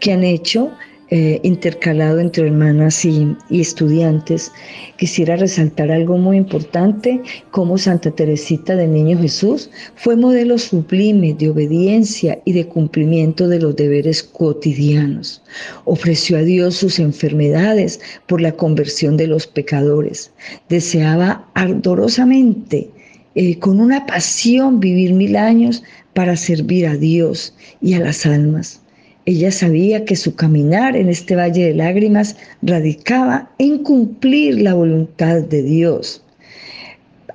que 0.00 0.12
han 0.12 0.24
hecho 0.24 0.72
eh, 1.08 1.40
intercalado 1.44 2.18
entre 2.18 2.46
hermanas 2.46 3.04
y, 3.04 3.36
estudiantes, 3.50 4.50
quisiera 4.96 5.36
resaltar 5.36 5.92
algo 5.92 6.18
muy 6.18 6.36
importante, 6.36 7.22
como 7.52 7.78
Santa 7.78 8.10
Teresita 8.10 8.74
del 8.74 8.92
Niño 8.92 9.16
Jesús 9.18 9.70
fue 9.94 10.16
modelo 10.16 10.58
sublime 10.58 11.32
de 11.34 11.50
obediencia 11.50 12.40
y 12.44 12.52
de 12.52 12.66
cumplimiento 12.66 13.46
de 13.46 13.60
los 13.60 13.76
deberes 13.76 14.24
cotidianos. 14.24 15.42
Ofreció 15.84 16.38
a 16.38 16.42
Dios 16.42 16.74
sus 16.74 16.98
enfermedades 16.98 18.00
por 18.26 18.40
la 18.40 18.50
conversión 18.50 19.16
de 19.16 19.28
los 19.28 19.46
pecadores. 19.46 20.32
Deseaba 20.68 21.48
ardorosamente, 21.54 22.90
eh, 23.36 23.58
con 23.60 23.78
una 23.78 24.06
pasión, 24.06 24.80
vivir 24.80 25.12
mil 25.12 25.36
años 25.36 25.84
para 26.14 26.36
servir 26.36 26.86
a 26.88 26.96
Dios 26.96 27.54
y 27.80 27.94
a 27.94 28.00
las 28.00 28.26
almas. 28.26 28.80
Ella 29.26 29.50
sabía 29.50 30.04
que 30.04 30.14
su 30.14 30.36
caminar 30.36 30.96
en 30.96 31.08
este 31.08 31.34
valle 31.34 31.64
de 31.66 31.74
lágrimas 31.74 32.36
radicaba 32.62 33.50
en 33.58 33.78
cumplir 33.82 34.62
la 34.62 34.74
voluntad 34.74 35.42
de 35.42 35.64
Dios. 35.64 36.22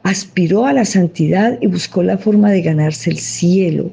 Aspiró 0.04 0.66
a 0.66 0.72
la 0.72 0.86
santidad 0.86 1.58
y 1.62 1.68
buscó 1.68 2.02
la 2.02 2.18
forma 2.18 2.50
de 2.50 2.62
ganarse 2.62 3.10
el 3.10 3.18
cielo 3.20 3.92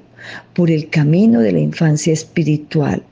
por 0.55 0.71
el 0.71 0.89
camino 0.91 1.41
de 1.41 1.51
la 1.51 1.59
infancia 1.59 2.13
espiritual. 2.13 3.03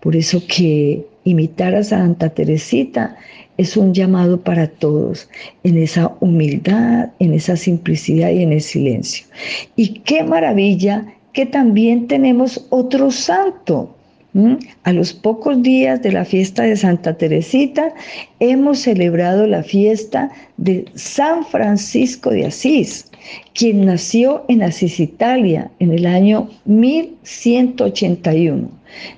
Por 0.00 0.14
eso 0.14 0.42
que 0.46 1.06
imitar 1.24 1.74
a 1.74 1.82
Santa 1.82 2.28
Teresita 2.28 3.16
es 3.56 3.78
un 3.78 3.94
llamado 3.94 4.40
para 4.42 4.66
todos 4.66 5.26
en 5.62 5.78
esa 5.78 6.14
humildad, 6.20 7.08
en 7.18 7.32
esa 7.32 7.56
simplicidad 7.56 8.30
y 8.30 8.42
en 8.42 8.52
el 8.52 8.60
silencio. 8.60 9.26
Y 9.74 10.00
qué 10.00 10.22
maravilla 10.22 11.06
que 11.32 11.46
también 11.46 12.08
tenemos 12.08 12.66
otro 12.68 13.10
santo. 13.10 13.93
A 14.82 14.92
los 14.92 15.12
pocos 15.12 15.62
días 15.62 16.02
de 16.02 16.10
la 16.10 16.24
fiesta 16.24 16.64
de 16.64 16.76
Santa 16.76 17.16
Teresita 17.16 17.94
hemos 18.40 18.80
celebrado 18.80 19.46
la 19.46 19.62
fiesta 19.62 20.32
de 20.56 20.86
San 20.96 21.44
Francisco 21.44 22.30
de 22.30 22.46
Asís, 22.46 23.08
quien 23.54 23.86
nació 23.86 24.44
en 24.48 24.64
Asís, 24.64 24.98
Italia, 24.98 25.70
en 25.78 25.92
el 25.92 26.06
año 26.06 26.50
1181. 26.64 28.68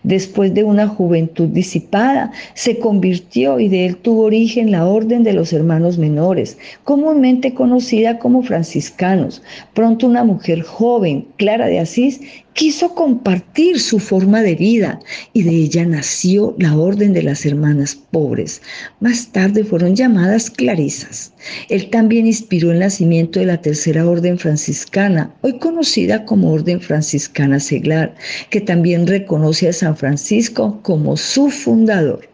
Después 0.02 0.54
de 0.54 0.64
una 0.64 0.88
juventud 0.88 1.48
disipada, 1.48 2.32
se 2.54 2.78
convirtió 2.78 3.60
y 3.60 3.68
de 3.68 3.86
él 3.86 3.96
tuvo 3.96 4.24
origen 4.24 4.70
la 4.70 4.86
Orden 4.86 5.22
de 5.22 5.32
los 5.32 5.52
Hermanos 5.52 5.98
Menores, 5.98 6.58
comúnmente 6.84 7.54
conocida 7.54 8.18
como 8.18 8.42
franciscanos. 8.42 9.42
Pronto 9.74 10.06
una 10.06 10.24
mujer 10.24 10.62
joven, 10.62 11.26
Clara 11.36 11.66
de 11.66 11.80
Asís, 11.80 12.20
quiso 12.56 12.94
compartir 12.94 13.78
su 13.78 13.98
forma 13.98 14.40
de 14.40 14.54
vida 14.54 14.98
y 15.34 15.42
de 15.42 15.50
ella 15.50 15.84
nació 15.84 16.56
la 16.58 16.74
Orden 16.76 17.12
de 17.12 17.22
las 17.22 17.44
Hermanas 17.44 17.94
Pobres. 18.10 18.62
Más 19.00 19.30
tarde 19.30 19.62
fueron 19.62 19.94
llamadas 19.94 20.48
Clarisas. 20.48 21.34
Él 21.68 21.90
también 21.90 22.26
inspiró 22.26 22.72
el 22.72 22.78
nacimiento 22.78 23.40
de 23.40 23.46
la 23.46 23.60
Tercera 23.60 24.08
Orden 24.08 24.38
Franciscana, 24.38 25.34
hoy 25.42 25.58
conocida 25.58 26.24
como 26.24 26.50
Orden 26.50 26.80
Franciscana 26.80 27.60
Seglar, 27.60 28.14
que 28.48 28.62
también 28.62 29.06
reconoce 29.06 29.65
a 29.68 29.72
San 29.72 29.96
Francisco 29.96 30.78
como 30.82 31.16
su 31.16 31.50
fundador. 31.50 32.28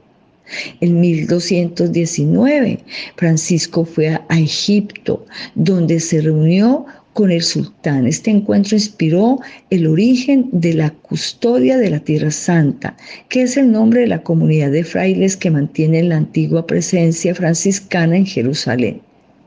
En 0.81 1.01
1219, 1.01 2.79
Francisco 3.17 3.85
fue 3.85 4.09
a, 4.09 4.27
Egipto, 4.31 5.25
donde 5.55 5.99
se 6.01 6.21
reunió 6.21 6.85
con 7.13 7.31
el 7.31 7.43
sultán. 7.43 8.07
Este 8.07 8.31
encuentro 8.31 8.77
inspiró 8.77 9.39
el 9.71 9.87
origen 9.87 10.49
de 10.53 10.75
la 10.75 10.91
custodia 10.91 11.79
de 11.79 11.91
la 11.91 12.01
Tierra 12.01 12.31
Santa, 12.31 12.97
que 13.29 13.43
es 13.43 13.57
el 13.57 13.71
nombre 13.71 14.01
de 14.01 14.09
la 14.09 14.23
comunidad 14.23 14.71
de 14.71 14.85
frailes 14.85 15.37
que 15.37 15.51
mantienen 15.51 16.09
la 16.09 16.17
antigua 16.17 16.67
presencia 16.67 17.35
franciscana 17.35 18.17
en 18.17 18.27
Jerusalén. 18.27 19.01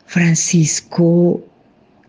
Francisco 0.06 1.44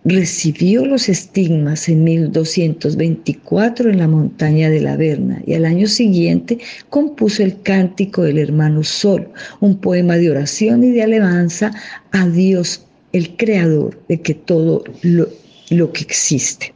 recibió 0.06 0.86
los 0.86 1.08
estigmas 1.08 1.88
en 1.88 2.04
1224 2.04 3.90
en 3.90 3.98
la 3.98 4.06
montaña 4.06 4.70
de 4.70 4.80
la 4.80 4.96
Verna 4.96 5.42
y 5.44 5.54
al 5.54 5.64
año 5.64 5.88
siguiente 5.88 6.58
compuso 6.90 7.42
el 7.42 7.60
Cántico 7.62 8.22
del 8.22 8.38
Hermano 8.38 8.84
Sol, 8.84 9.28
un 9.60 9.76
poema 9.78 10.16
de 10.16 10.30
oración 10.30 10.84
y 10.84 10.92
de 10.92 11.02
alabanza 11.02 11.72
a 12.12 12.28
Dios, 12.28 12.86
el 13.12 13.36
creador 13.36 14.00
de 14.08 14.20
que 14.20 14.34
todo 14.34 14.84
lo, 15.02 15.28
lo 15.70 15.92
que 15.92 16.02
existe. 16.02 16.72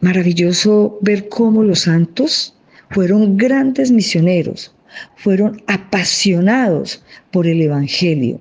Maravilloso 0.00 0.96
ver 1.00 1.28
cómo 1.28 1.64
los 1.64 1.80
santos 1.80 2.54
fueron 2.90 3.36
grandes 3.36 3.90
misioneros, 3.90 4.72
fueron 5.16 5.60
apasionados 5.66 7.02
por 7.32 7.48
el 7.48 7.62
Evangelio. 7.62 8.40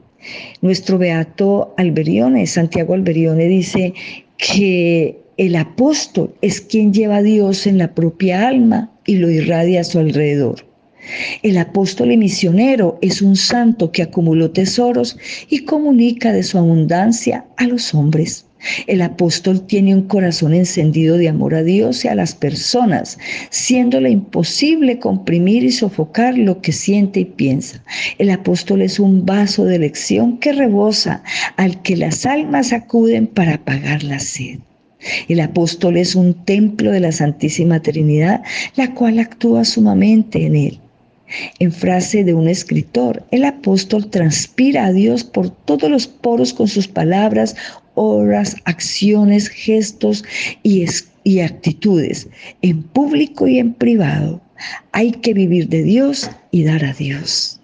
Nuestro 0.61 0.97
beato 0.97 1.73
Alberione, 1.77 2.45
Santiago 2.47 2.93
Alberione, 2.93 3.45
dice 3.45 3.93
que 4.37 5.19
el 5.37 5.55
apóstol 5.55 6.33
es 6.41 6.59
quien 6.59 6.93
lleva 6.93 7.17
a 7.17 7.23
Dios 7.23 7.65
en 7.65 7.77
la 7.77 7.93
propia 7.93 8.47
alma 8.47 8.91
y 9.05 9.15
lo 9.15 9.29
irradia 9.29 9.81
a 9.81 9.85
su 9.85 9.99
alrededor. 9.99 10.65
El 11.43 11.57
apóstol 11.57 12.11
y 12.11 12.17
misionero 12.17 12.99
es 13.01 13.21
un 13.21 13.35
santo 13.35 13.91
que 13.91 14.03
acumuló 14.03 14.51
tesoros 14.51 15.17
y 15.49 15.63
comunica 15.63 16.33
de 16.33 16.43
su 16.43 16.57
abundancia 16.57 17.45
a 17.57 17.65
los 17.67 17.93
hombres. 17.93 18.45
El 18.87 19.01
apóstol 19.01 19.65
tiene 19.65 19.95
un 19.95 20.03
corazón 20.03 20.53
encendido 20.53 21.17
de 21.17 21.29
amor 21.29 21.55
a 21.55 21.63
Dios 21.63 22.03
y 22.03 22.09
a 22.09 22.15
las 22.15 22.35
personas, 22.35 23.17
siéndole 23.49 24.09
imposible 24.09 24.99
comprimir 24.99 25.63
y 25.63 25.71
sofocar 25.71 26.37
lo 26.37 26.61
que 26.61 26.71
siente 26.71 27.21
y 27.21 27.25
piensa. 27.25 27.83
El 28.17 28.29
apóstol 28.29 28.81
es 28.81 28.99
un 28.99 29.25
vaso 29.25 29.65
de 29.65 29.79
lección 29.79 30.39
que 30.39 30.51
rebosa 30.51 31.23
al 31.55 31.81
que 31.81 31.95
las 31.95 32.25
almas 32.25 32.73
acuden 32.73 33.27
para 33.27 33.55
apagar 33.55 34.03
la 34.03 34.19
sed. 34.19 34.59
El 35.29 35.39
apóstol 35.39 35.95
es 35.95 36.15
un 36.15 36.33
templo 36.45 36.91
de 36.91 36.99
la 36.99 37.13
Santísima 37.13 37.81
Trinidad, 37.81 38.43
la 38.75 38.93
cual 38.93 39.19
actúa 39.19 39.63
sumamente 39.63 40.45
en 40.45 40.55
él. 40.57 40.79
En 41.59 41.71
frase 41.71 42.23
de 42.23 42.33
un 42.33 42.47
escritor, 42.49 43.23
el 43.31 43.45
apóstol 43.45 44.09
transpira 44.09 44.85
a 44.85 44.91
Dios 44.91 45.23
por 45.23 45.51
todos 45.51 45.89
los 45.89 46.07
poros 46.07 46.53
con 46.53 46.67
sus 46.67 46.87
palabras, 46.87 47.55
obras, 47.99 48.55
acciones, 48.63 49.49
gestos 49.49 50.23
y, 50.63 50.85
y 51.25 51.41
actitudes, 51.41 52.29
en 52.61 52.81
público 52.81 53.45
y 53.45 53.59
en 53.59 53.73
privado. 53.73 54.41
Hay 54.93 55.11
que 55.11 55.33
vivir 55.33 55.67
de 55.67 55.83
Dios 55.83 56.29
y 56.51 56.63
dar 56.63 56.85
a 56.85 56.93
Dios. 56.93 57.58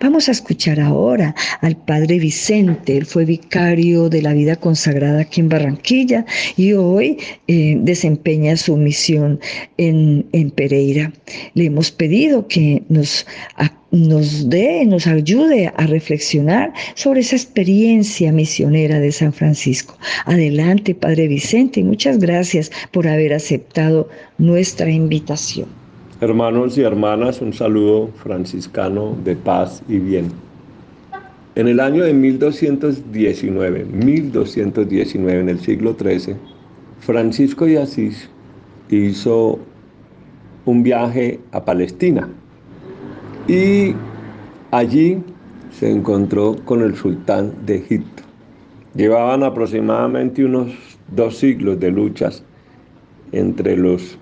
Vamos 0.00 0.28
a 0.28 0.32
escuchar 0.32 0.80
ahora 0.80 1.34
al 1.60 1.76
Padre 1.76 2.18
Vicente. 2.18 2.96
Él 2.96 3.06
fue 3.06 3.24
vicario 3.24 4.08
de 4.08 4.22
la 4.22 4.32
vida 4.32 4.56
consagrada 4.56 5.20
aquí 5.20 5.40
en 5.40 5.48
Barranquilla 5.48 6.24
y 6.56 6.72
hoy 6.72 7.18
eh, 7.48 7.76
desempeña 7.80 8.56
su 8.56 8.76
misión 8.76 9.40
en, 9.76 10.26
en, 10.32 10.50
Pereira. 10.50 11.12
Le 11.54 11.66
hemos 11.66 11.90
pedido 11.90 12.48
que 12.48 12.82
nos, 12.88 13.26
nos 13.90 14.48
dé, 14.48 14.84
nos 14.86 15.06
ayude 15.06 15.72
a 15.76 15.86
reflexionar 15.86 16.72
sobre 16.94 17.20
esa 17.20 17.36
experiencia 17.36 18.32
misionera 18.32 18.98
de 18.98 19.12
San 19.12 19.32
Francisco. 19.32 19.96
Adelante, 20.26 20.94
Padre 20.94 21.28
Vicente, 21.28 21.80
y 21.80 21.84
muchas 21.84 22.18
gracias 22.18 22.70
por 22.90 23.06
haber 23.06 23.32
aceptado 23.32 24.08
nuestra 24.38 24.90
invitación. 24.90 25.79
Hermanos 26.22 26.76
y 26.76 26.82
hermanas, 26.82 27.40
un 27.40 27.54
saludo 27.54 28.08
franciscano 28.22 29.16
de 29.24 29.36
paz 29.36 29.82
y 29.88 29.98
bien. 29.98 30.28
En 31.54 31.66
el 31.66 31.80
año 31.80 32.04
de 32.04 32.12
1219, 32.12 33.86
1219, 33.86 35.40
en 35.40 35.48
el 35.48 35.58
siglo 35.60 35.96
XIII, 35.98 36.36
Francisco 36.98 37.64
de 37.64 37.78
Asís 37.78 38.28
hizo 38.90 39.60
un 40.66 40.82
viaje 40.82 41.40
a 41.52 41.64
Palestina 41.64 42.28
Y 43.48 43.94
allí 44.72 45.22
se 45.70 45.90
encontró 45.90 46.54
con 46.66 46.82
el 46.82 46.96
sultán 46.96 47.54
de 47.64 47.76
Egipto. 47.76 48.24
Llevaban 48.94 49.42
aproximadamente 49.42 50.44
unos 50.44 50.70
dos 51.16 51.38
siglos 51.38 51.80
de 51.80 51.90
luchas 51.90 52.42
entre 53.32 53.78
los 53.78 54.19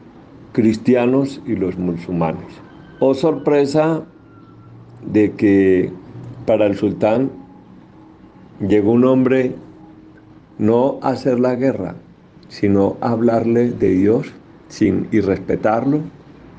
cristianos 0.59 1.41
y 1.47 1.55
los 1.55 1.79
musulmanes. 1.79 2.49
Oh 2.99 3.15
sorpresa 3.15 4.03
de 5.07 5.31
que 5.35 5.93
para 6.47 6.67
el 6.67 6.77
sultán 6.77 7.31
llegó 8.59 8.91
un 8.91 9.05
hombre 9.05 9.55
no 10.59 10.99
a 11.01 11.11
hacer 11.11 11.39
la 11.39 11.55
guerra, 11.55 11.95
sino 12.49 12.97
a 13.01 13.13
hablarle 13.13 13.71
de 13.71 13.91
Dios 13.91 14.33
sin 14.67 15.07
y 15.13 15.21
respetarlo, 15.21 16.01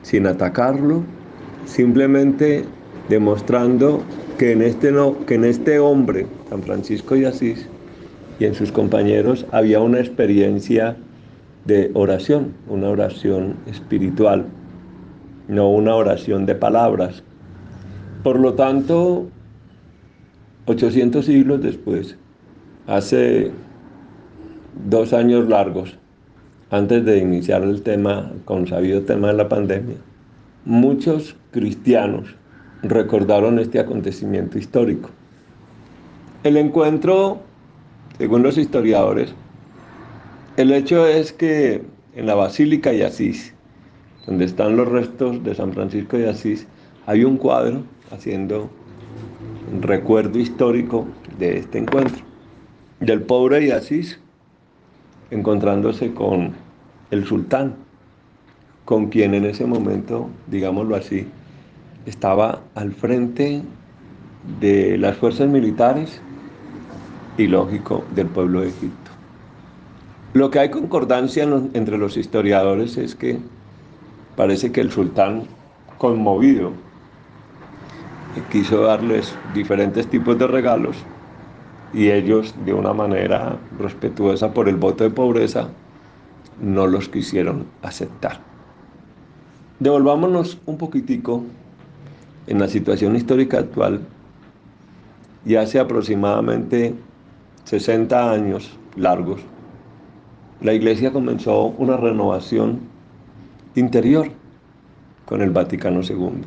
sin 0.02 0.28
atacarlo, 0.28 1.04
simplemente 1.66 2.64
demostrando 3.10 4.02
que 4.38 4.54
en 4.54 4.62
este 4.62 4.94
no, 4.94 5.26
que 5.26 5.36
en 5.36 5.44
este 5.44 5.78
hombre, 5.78 6.26
San 6.50 6.64
Francisco 6.64 7.16
de 7.16 7.28
Asís, 7.28 7.68
y 8.40 8.46
en 8.46 8.54
sus 8.54 8.72
compañeros 8.72 9.46
había 9.52 9.82
una 9.82 10.00
experiencia 10.00 10.96
de 11.66 11.92
oración, 11.94 12.54
una 12.68 12.90
oración 12.90 13.56
espiritual, 13.66 14.46
no 15.48 15.70
una 15.70 15.96
oración 15.96 16.46
de 16.46 16.56
palabras. 16.56 17.24
Por 18.24 18.40
lo 18.40 18.54
tanto, 18.54 19.28
800 20.66 21.26
siglos 21.26 21.62
después, 21.62 22.18
hace 22.88 23.52
dos 24.88 25.14
años 25.14 25.48
largos, 25.50 25.98
antes 26.72 27.04
de 27.06 27.18
iniciar 27.18 27.64
el 27.64 27.82
tema, 27.82 28.32
con 28.46 28.68
sabido 28.68 29.02
tema 29.02 29.30
de 29.30 29.34
la 29.34 29.50
pandemia, 29.50 29.98
muchos 30.66 31.36
cristianos 31.52 32.36
recordaron 32.84 33.60
este 33.60 33.80
acontecimiento 33.80 34.58
histórico. 34.58 35.10
El 36.44 36.58
encuentro, 36.58 37.40
según 38.18 38.44
los 38.44 38.58
historiadores, 38.58 39.34
el 40.60 40.74
hecho 40.74 41.08
es 41.08 41.32
que 41.32 41.84
en 42.16 42.26
la 42.26 42.36
Basílica 42.36 42.92
de 42.92 43.06
Asís, 43.06 43.54
donde 44.28 44.44
están 44.44 44.76
los 44.76 44.90
restos 44.90 45.42
de 45.42 45.56
San 45.56 45.72
Francisco 45.72 46.18
de 46.18 46.30
Asís, 46.30 46.68
hay 47.06 47.24
un 47.24 47.38
cuadro 47.38 47.84
haciendo 48.12 48.70
un 49.72 49.82
recuerdo 49.82 50.38
histórico 50.38 51.08
de 51.38 51.60
este 51.60 51.78
encuentro, 51.78 52.26
del 53.00 53.22
pobre 53.22 53.62
de 53.62 53.72
Asís 53.72 54.20
encontrándose 55.32 56.14
con 56.14 56.52
el 57.10 57.26
sultán, 57.26 57.76
con 58.84 59.08
quien 59.08 59.36
en 59.36 59.46
ese 59.46 59.66
momento, 59.66 60.30
digámoslo 60.48 60.98
así, 60.98 61.26
estaba 62.06 62.64
al 62.76 62.92
frente 62.92 63.62
de 64.60 64.98
las 64.98 65.16
fuerzas 65.16 65.48
militares 65.48 66.20
y 67.38 67.48
lógico 67.48 68.04
del 68.14 68.28
pueblo 68.28 68.60
de 68.60 68.68
Egipto. 68.68 68.99
Lo 70.34 70.52
que 70.52 70.60
hay 70.60 70.70
concordancia 70.70 71.44
entre 71.74 71.98
los 71.98 72.16
historiadores 72.16 72.98
es 72.98 73.16
que 73.16 73.40
parece 74.36 74.72
que 74.72 74.82
el 74.82 74.92
sultán, 74.92 75.44
conmovido, 75.98 76.72
quiso 78.52 78.82
darles 78.84 79.34
diferentes 79.56 80.08
tipos 80.08 80.38
de 80.38 80.46
regalos 80.46 80.98
y 81.94 82.12
ellos 82.12 82.54
de 82.64 82.74
una 82.74 82.94
manera 82.94 83.58
respetuosa 83.80 84.54
por 84.54 84.70
el 84.70 84.76
voto 84.76 85.04
de 85.04 85.10
pobreza 85.10 85.70
no 86.62 86.86
los 86.88 87.10
quisieron 87.10 87.66
aceptar. 87.82 88.40
Devolvámonos 89.80 90.60
un 90.66 90.78
poquitico 90.78 91.44
en 92.48 92.60
la 92.60 92.68
situación 92.68 93.16
histórica 93.16 93.60
actual 93.60 94.02
y 95.46 95.56
hace 95.56 95.80
aproximadamente 95.80 96.94
60 97.64 98.32
años 98.32 98.78
largos, 98.96 99.42
la 100.62 100.74
iglesia 100.74 101.12
comenzó 101.12 101.68
una 101.78 101.96
renovación 101.96 102.80
interior 103.76 104.30
con 105.26 105.42
el 105.42 105.52
Vaticano 105.52 106.02
II. 106.02 106.42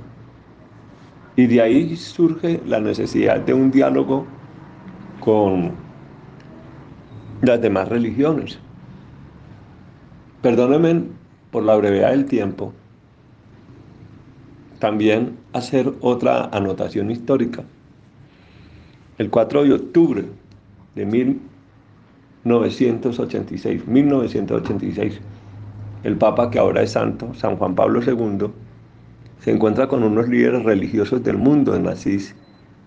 Y 1.36 1.46
de 1.46 1.62
ahí 1.62 1.96
surge 1.96 2.60
la 2.66 2.78
necesidad 2.80 3.40
de 3.40 3.54
un 3.54 3.70
diálogo 3.70 4.26
con 5.20 5.72
las 7.40 7.60
demás 7.60 7.88
religiones. 7.88 8.58
Perdónenme 10.42 11.04
por 11.50 11.62
la 11.62 11.76
brevedad 11.76 12.10
del 12.10 12.26
tiempo, 12.26 12.72
también 14.78 15.38
hacer 15.52 15.92
otra 16.00 16.46
anotación 16.46 17.10
histórica. 17.10 17.62
El 19.16 19.30
4 19.30 19.64
de 19.64 19.72
octubre 19.74 20.24
de 20.96 21.06
1986, 22.44 23.86
1986, 23.86 25.20
el 26.04 26.16
Papa 26.16 26.50
que 26.50 26.58
ahora 26.58 26.82
es 26.82 26.92
santo, 26.92 27.32
San 27.34 27.56
Juan 27.56 27.74
Pablo 27.74 28.00
II, 28.02 28.48
se 29.40 29.50
encuentra 29.50 29.88
con 29.88 30.02
unos 30.02 30.28
líderes 30.28 30.62
religiosos 30.64 31.22
del 31.22 31.36
mundo 31.36 31.74
en 31.74 31.86
Asís 31.86 32.34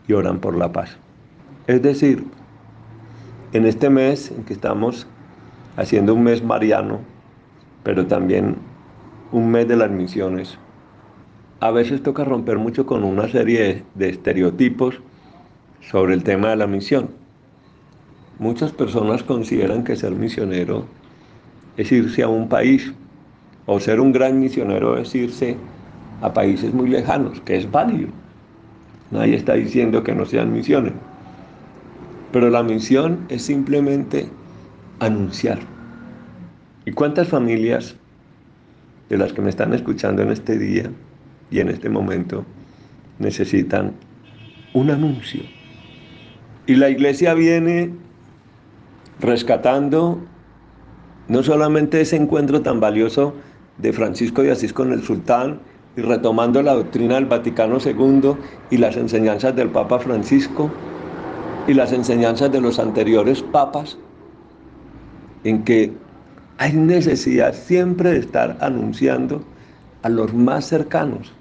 y 0.07 0.13
oran 0.13 0.39
por 0.39 0.55
la 0.55 0.71
paz. 0.71 0.97
Es 1.67 1.81
decir, 1.81 2.23
en 3.53 3.65
este 3.65 3.89
mes 3.89 4.31
en 4.31 4.43
que 4.43 4.53
estamos 4.53 5.07
haciendo 5.77 6.13
un 6.13 6.23
mes 6.23 6.43
mariano, 6.43 6.99
pero 7.83 8.05
también 8.05 8.55
un 9.31 9.49
mes 9.51 9.67
de 9.67 9.75
las 9.75 9.91
misiones, 9.91 10.57
a 11.59 11.71
veces 11.71 12.03
toca 12.03 12.23
romper 12.23 12.57
mucho 12.57 12.85
con 12.85 13.03
una 13.03 13.29
serie 13.29 13.83
de, 13.95 14.09
estereotipos 14.09 15.01
sobre 15.81 16.13
el 16.13 16.23
tema 16.23 16.49
de 16.49 16.57
la 16.57 16.67
misión. 16.67 17.09
Muchas 18.39 18.71
personas 18.73 19.23
consideran 19.23 19.83
que 19.83 19.95
ser 19.95 20.11
misionero 20.11 20.85
es 21.77 21.91
irse 21.91 22.21
a 22.21 22.27
un 22.27 22.49
país, 22.49 22.93
o 23.65 23.79
ser 23.79 23.99
un 23.99 24.11
gran 24.11 24.39
misionero 24.39 24.97
es 24.97 25.15
irse 25.15 25.57
a 26.21 26.33
países 26.33 26.73
muy 26.73 26.89
lejanos, 26.89 27.39
que 27.41 27.55
es 27.55 27.69
válido. 27.71 28.09
Nadie 29.11 29.35
está 29.35 29.53
diciendo 29.53 30.03
que 30.03 30.13
no 30.13 30.25
sean 30.25 30.51
misiones. 30.51 30.93
Pero 32.31 32.49
la 32.49 32.63
misión 32.63 33.19
es 33.29 33.43
simplemente 33.43 34.27
anunciar. 34.99 35.59
¿Y 36.85 36.91
cuántas 36.91 37.29
familias 37.29 37.95
de 39.09 39.17
las 39.17 39.31
que 39.31 39.41
me 39.41 39.49
están 39.49 39.73
escuchando 39.73 40.21
en 40.21 40.31
este 40.31 40.57
día 40.57 40.91
y 41.51 41.59
en 41.59 41.69
este 41.69 41.89
momento 41.89 42.45
necesitan 43.19 43.93
un 44.73 44.91
anuncio? 44.91 45.41
Y 46.67 46.75
la 46.75 46.89
iglesia 46.89 47.33
viene 47.33 47.91
rescatando 49.19 50.19
no 51.27 51.43
solamente 51.43 52.01
ese 52.01 52.15
encuentro 52.15 52.61
tan 52.61 52.79
valioso 52.79 53.33
de 53.77 53.93
Francisco 53.93 54.43
de 54.43 54.51
Asís 54.51 54.73
con 54.73 54.91
el 54.93 55.01
sultán 55.03 55.59
y 55.97 56.01
retomando 56.01 56.61
la 56.61 56.73
doctrina 56.73 57.15
del 57.15 57.25
Vaticano 57.25 57.77
II 57.83 58.35
y 58.69 58.77
las 58.77 58.97
enseñanzas 58.97 59.55
del 59.55 59.69
Papa 59.69 59.99
Francisco, 59.99 60.69
y 61.67 61.73
las 61.73 61.91
enseñanzas 61.91 62.51
de 62.51 62.61
los 62.61 62.79
anteriores 62.79 63.41
papas, 63.41 63.97
en 65.43 65.63
que 65.63 65.93
hay 66.57 66.73
necesidad 66.73 67.53
siempre 67.53 68.11
de 68.11 68.19
estar 68.19 68.57
anunciando 68.61 69.43
a 70.03 70.09
los 70.09 70.33
más 70.33 70.65
cercanos 70.65 71.33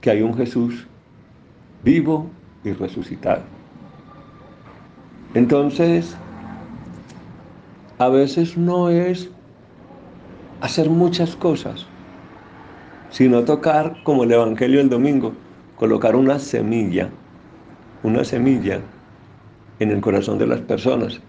que 0.00 0.10
hay 0.10 0.22
un 0.22 0.36
Jesús 0.36 0.86
vivo 1.82 2.30
y 2.62 2.72
resucitado. 2.72 3.53
Entonces, 5.34 6.16
a 7.98 8.08
veces 8.08 8.56
no 8.56 8.88
es 8.90 9.28
hacer 10.60 10.88
muchas 10.88 11.36
cosas, 11.36 11.86
sino 13.10 13.44
tocar 13.44 14.02
como 14.04 14.24
el 14.24 14.32
Evangelio 14.32 14.78
del 14.78 14.88
domingo, 14.88 15.32
colocar 15.76 16.16
una 16.16 16.38
semilla 16.38 17.10
una 18.04 18.22
semilla 18.22 18.82
en 19.80 19.90
el 19.90 20.02
corazón 20.02 20.38
de 20.38 20.46
las 20.46 20.60
personas 20.60 21.22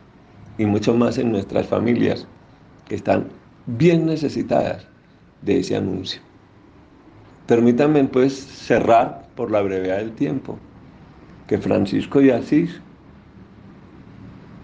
y 0.58 0.66
mucho 0.66 0.94
más 0.94 1.18
en 1.18 1.32
nuestras 1.32 1.66
familias 1.68 2.28
que 2.86 2.96
están 2.96 3.30
bien 3.66 4.06
necesitadas 4.06 4.86
de 5.42 5.60
ese 5.60 5.78
anuncio. 5.78 6.22
Permítanme 7.48 8.04
pues 8.04 8.34
cerrar 8.34 9.30
por 9.36 9.52
la 9.52 9.62
brevedad 9.62 9.98
del 10.00 10.12
tiempo 10.12 10.60
que 11.48 11.60
Francisco 11.60 12.20
de 12.20 12.34
Asís 12.34 12.82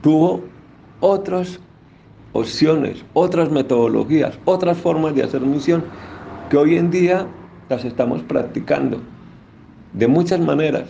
tuvo 0.02 0.42
otras 1.00 1.60
opciones, 2.34 3.04
otras 3.14 3.52
metodologías, 3.52 4.38
otras 4.46 4.78
formas 4.78 5.16
de 5.16 5.24
hacer 5.24 5.42
misión 5.42 5.84
que 6.50 6.58
hoy 6.58 6.78
en 6.78 6.92
día 6.92 7.28
las 7.70 7.86
estamos 7.86 8.22
practicando 8.24 9.00
de 9.94 10.08
muchas 10.08 10.40
maneras 10.40 10.86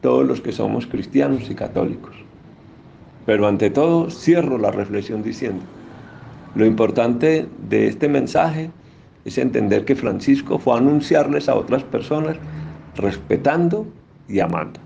todos 0.00 0.26
los 0.26 0.40
que 0.40 0.52
somos 0.52 0.86
cristianos 0.86 1.50
y 1.50 1.54
católicos. 1.54 2.14
Pero 3.24 3.46
ante 3.48 3.70
todo 3.70 4.10
cierro 4.10 4.58
la 4.58 4.70
reflexión 4.70 5.22
diciendo, 5.22 5.64
lo 6.54 6.64
importante 6.64 7.48
de 7.68 7.88
este 7.88 8.08
mensaje 8.08 8.70
es 9.24 9.38
entender 9.38 9.84
que 9.84 9.96
Francisco 9.96 10.58
fue 10.58 10.74
a 10.74 10.78
anunciarles 10.78 11.48
a 11.48 11.56
otras 11.56 11.82
personas 11.82 12.36
respetando 12.96 13.86
y 14.28 14.40
amando. 14.40 14.80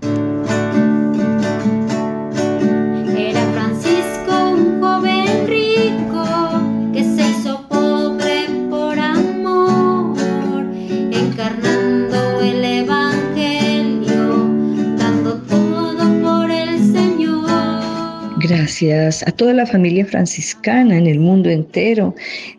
Gracias 18.51 19.25
a 19.25 19.31
toda 19.31 19.53
la 19.53 19.65
familia 19.65 20.05
franciscana 20.05 20.97
en 20.97 21.07
el 21.07 21.19
mundo 21.19 21.49
entero 21.49 22.13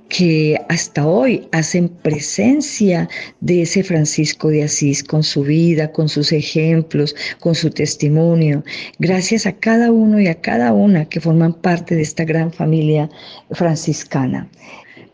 que 0.09 0.59
hasta 0.71 1.07
hoy 1.07 1.47
hacen 1.53 1.89
presencia 1.89 3.09
de 3.41 3.63
ese 3.63 3.83
Francisco 3.83 4.49
de 4.49 4.65
Asís 4.65 5.05
con 5.05 5.23
su 5.23 5.43
vida, 5.43 5.93
con 5.93 6.09
sus 6.09 6.33
ejemplos, 6.33 7.15
con 7.41 7.55
su 7.55 7.69
testimonio. 7.69 8.65
Gracias 8.99 9.45
a 9.45 9.53
cada 9.53 9.93
uno 9.93 10.19
y 10.19 10.29
a 10.29 10.41
cada 10.41 10.73
una 10.73 11.05
que 11.05 11.21
forman 11.21 11.53
parte 11.53 11.95
de 11.95 12.03
esta 12.03 12.25
gran 12.25 12.53
familia 12.53 13.11
franciscana. 13.51 14.49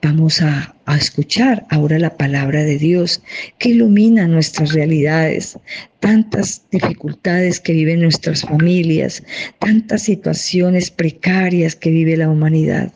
Vamos 0.01 0.41
a, 0.41 0.75
escuchar 0.97 1.67
ahora 1.71 1.99
la 1.99 2.17
palabra 2.17 2.63
de 2.65 2.79
Dios 2.79 3.21
que 3.59 3.71
ilumina 3.71 4.27
nuestras 4.27 4.73
realidades, 4.73 5.59
tantas 6.01 6.63
dificultades 6.71 7.61
que 7.61 7.73
viven 7.73 8.01
nuestras 8.01 8.43
familias, 8.43 9.23
tantas 9.59 10.03
situaciones 10.03 10.91
precarias 10.91 11.75
que 11.75 11.91
vive 11.91 12.17
la 12.17 12.31
humanidad. 12.31 12.93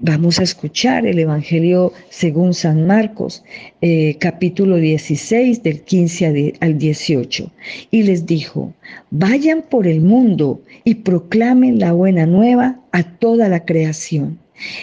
Vamos 0.00 0.40
a 0.40 0.42
escuchar 0.42 1.06
el 1.06 1.20
Evangelio 1.20 1.92
según 2.10 2.54
San 2.54 2.86
Marcos, 2.86 3.42
eh, 3.80 4.16
capítulo 4.18 4.76
16, 4.76 5.62
del 5.62 5.80
15 5.82 6.54
al 6.60 6.76
18. 6.76 7.50
Y 7.92 8.02
les 8.02 8.26
dijo, 8.26 8.74
vayan 9.10 9.62
por 9.62 9.86
el 9.86 10.00
mundo 10.00 10.60
y 10.84 10.96
proclamen 10.96 11.78
la 11.78 11.92
buena 11.92 12.26
nueva 12.26 12.80
a 12.90 13.04
toda 13.04 13.48
la 13.48 13.64
creación. 13.64 14.41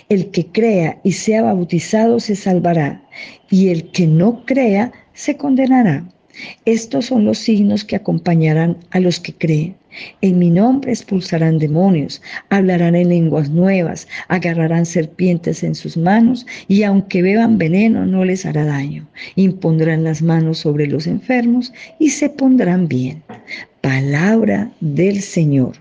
El 0.10 0.32
que 0.32 0.48
crea 0.48 1.00
y 1.04 1.14
sea 1.14 1.44
bautizado 1.44 2.20
se 2.20 2.36
salvará, 2.36 3.02
y 3.50 3.70
el 3.70 3.92
que 3.92 4.08
no 4.08 4.46
crea 4.46 4.92
se 5.14 5.38
condenará. 5.38 6.06
Estos 6.66 7.08
son 7.08 7.26
los 7.26 7.38
signos 7.38 7.84
que 7.84 7.96
acompañarán 7.96 8.78
a 8.92 9.00
los 9.00 9.20
que 9.20 9.34
creen. 9.34 9.76
En 10.22 10.40
mi 10.40 10.50
nombre 10.50 10.92
expulsarán 10.92 11.60
demonios, 11.60 12.22
hablarán 12.50 12.96
en 12.96 13.10
lenguas 13.10 13.50
nuevas, 13.50 14.08
agarrarán 14.28 14.86
serpientes 14.86 15.64
en 15.64 15.76
sus 15.76 15.98
manos 15.98 16.46
y 16.68 16.84
aunque 16.84 17.22
beban 17.22 17.58
veneno 17.58 18.06
no 18.06 18.24
les 18.24 18.46
hará 18.46 18.66
daño. 18.66 19.08
Impondrán 19.36 20.04
las 20.04 20.22
manos 20.22 20.60
sobre 20.60 20.88
los 20.88 21.08
enfermos 21.08 21.74
y 22.00 22.12
se 22.12 22.30
pondrán 22.30 22.88
bien. 22.88 23.22
Palabra 23.82 24.72
del 24.80 25.22
Señor. 25.22 25.76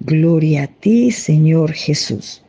Gloria 0.00 0.64
a 0.64 0.66
ti, 0.66 1.10
Señor 1.10 1.72
Jesús 1.72 2.42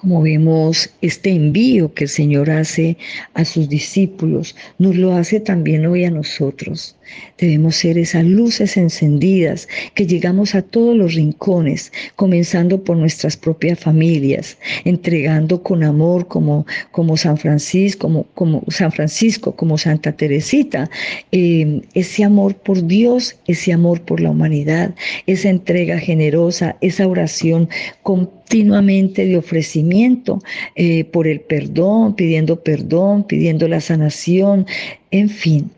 como 0.00 0.22
vemos 0.22 0.90
este 1.00 1.30
envío 1.30 1.92
que 1.92 2.04
el 2.04 2.10
Señor 2.10 2.50
hace 2.50 2.96
a 3.34 3.44
sus 3.44 3.68
discípulos, 3.68 4.54
nos 4.78 4.96
lo 4.96 5.12
hace 5.14 5.40
también 5.40 5.86
hoy 5.86 6.04
a 6.04 6.10
nosotros. 6.10 6.94
Debemos 7.38 7.76
ser 7.76 7.98
esas 7.98 8.24
luces 8.24 8.76
encendidas 8.76 9.68
que 9.94 10.06
llegamos 10.06 10.54
a 10.54 10.62
todos 10.62 10.96
los 10.96 11.14
rincones, 11.14 11.92
comenzando 12.16 12.82
por 12.82 12.96
nuestras 12.96 13.36
propias 13.36 13.78
familias, 13.78 14.58
entregando 14.84 15.62
con 15.62 15.82
amor 15.84 16.26
como, 16.26 16.66
como 16.90 17.16
San 17.16 17.36
Francisco, 17.36 18.08
como, 18.08 18.24
como 18.34 18.62
San 18.68 18.92
Francisco, 18.92 19.54
como 19.54 19.78
Santa 19.78 20.12
Teresita, 20.12 20.90
eh, 21.32 21.82
ese 21.94 22.24
amor 22.24 22.54
por 22.56 22.86
Dios, 22.86 23.36
ese 23.46 23.72
amor 23.72 24.00
por 24.02 24.20
la 24.20 24.30
humanidad, 24.30 24.94
esa 25.26 25.48
entrega 25.48 25.98
generosa, 25.98 26.76
esa 26.80 27.06
oración 27.06 27.68
continuamente 28.02 29.26
de 29.26 29.36
ofrecimiento 29.36 30.40
eh, 30.74 31.04
por 31.04 31.26
el 31.26 31.40
perdón, 31.40 32.14
pidiendo 32.14 32.62
perdón, 32.62 33.24
pidiendo 33.24 33.68
la 33.68 33.80
sanación, 33.80 34.66
en 35.10 35.28
fin, 35.28 35.70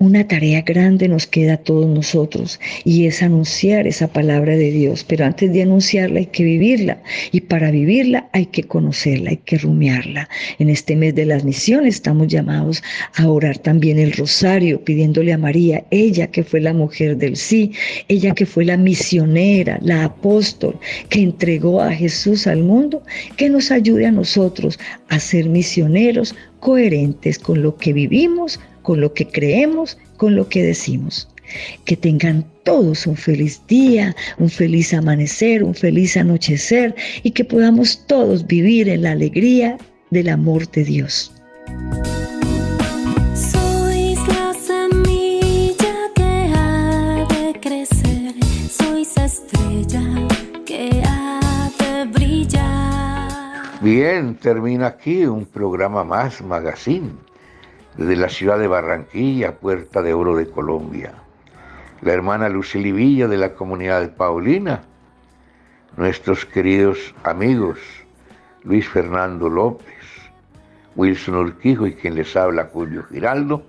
una 0.00 0.26
tarea 0.28 0.62
grande 0.62 1.08
nos 1.08 1.26
queda 1.26 1.54
a 1.54 1.56
todos 1.56 1.88
nosotros 1.88 2.60
y 2.84 3.06
es 3.06 3.20
anunciar 3.22 3.86
esa 3.88 4.06
palabra 4.06 4.56
de 4.56 4.70
Dios, 4.70 5.04
pero 5.04 5.24
antes 5.24 5.52
de 5.52 5.62
anunciarla 5.62 6.20
hay 6.20 6.26
que 6.26 6.44
vivirla 6.44 7.02
y 7.32 7.40
para 7.40 7.72
vivirla 7.72 8.28
hay 8.32 8.46
que 8.46 8.62
conocerla, 8.62 9.30
hay 9.30 9.38
que 9.38 9.58
rumiarla. 9.58 10.28
En 10.60 10.70
este 10.70 10.94
mes 10.94 11.14
de 11.16 11.26
las 11.26 11.44
misiones 11.44 11.96
estamos 11.96 12.28
llamados 12.28 12.82
a 13.16 13.28
orar 13.28 13.58
también 13.58 13.98
el 13.98 14.12
rosario 14.12 14.84
pidiéndole 14.84 15.32
a 15.32 15.38
María, 15.38 15.84
ella 15.90 16.28
que 16.28 16.44
fue 16.44 16.60
la 16.60 16.72
mujer 16.72 17.16
del 17.16 17.36
sí, 17.36 17.72
ella 18.06 18.34
que 18.34 18.46
fue 18.46 18.64
la 18.64 18.76
misionera, 18.76 19.78
la 19.82 20.04
apóstol 20.04 20.78
que 21.08 21.22
entregó 21.22 21.80
a 21.80 21.92
Jesús 21.92 22.46
al 22.46 22.62
mundo, 22.62 23.02
que 23.36 23.50
nos 23.50 23.72
ayude 23.72 24.06
a 24.06 24.12
nosotros 24.12 24.78
a 25.08 25.18
ser 25.18 25.48
misioneros 25.48 26.36
coherentes 26.60 27.38
con 27.38 27.62
lo 27.62 27.76
que 27.76 27.92
vivimos 27.92 28.60
con 28.88 29.02
lo 29.02 29.12
que 29.12 29.26
creemos, 29.26 29.98
con 30.16 30.34
lo 30.34 30.48
que 30.48 30.62
decimos. 30.62 31.28
Que 31.84 31.94
tengan 31.94 32.46
todos 32.64 33.06
un 33.06 33.16
feliz 33.16 33.60
día, 33.68 34.16
un 34.38 34.48
feliz 34.48 34.94
amanecer, 34.94 35.62
un 35.62 35.74
feliz 35.74 36.16
anochecer 36.16 36.94
y 37.22 37.32
que 37.32 37.44
podamos 37.44 38.06
todos 38.06 38.46
vivir 38.46 38.88
en 38.88 39.02
la 39.02 39.10
alegría 39.10 39.76
del 40.10 40.30
amor 40.30 40.70
de 40.70 40.84
Dios. 40.84 41.30
Sois 43.34 44.18
la 44.26 44.54
semilla 44.54 45.96
que 46.14 46.50
ha 46.56 47.26
de 47.28 47.60
crecer, 47.60 48.32
sois 48.70 49.14
estrella 49.18 50.26
que 50.64 51.02
ha 51.04 51.70
de 51.78 52.06
brillar. 52.06 53.82
Bien, 53.82 54.34
termina 54.34 54.86
aquí 54.86 55.26
un 55.26 55.44
programa 55.44 56.04
más, 56.04 56.40
Magazine 56.40 57.27
desde 57.98 58.16
la 58.16 58.28
ciudad 58.28 58.60
de 58.60 58.68
Barranquilla, 58.68 59.56
Puerta 59.56 60.00
de 60.02 60.14
Oro 60.14 60.36
de 60.36 60.48
Colombia. 60.48 61.14
La 62.00 62.12
hermana 62.12 62.48
Lucily 62.48 62.92
Villa 62.92 63.26
de 63.26 63.36
la 63.36 63.54
comunidad 63.54 64.00
de 64.00 64.08
Paulina, 64.08 64.82
nuestros 65.96 66.46
queridos 66.46 67.12
amigos 67.24 67.78
Luis 68.62 68.88
Fernando 68.88 69.48
López, 69.48 69.96
Wilson 70.94 71.34
Urquijo 71.34 71.88
y 71.88 71.94
quien 71.94 72.14
les 72.14 72.36
habla 72.36 72.70
Julio 72.72 73.02
Giraldo, 73.04 73.64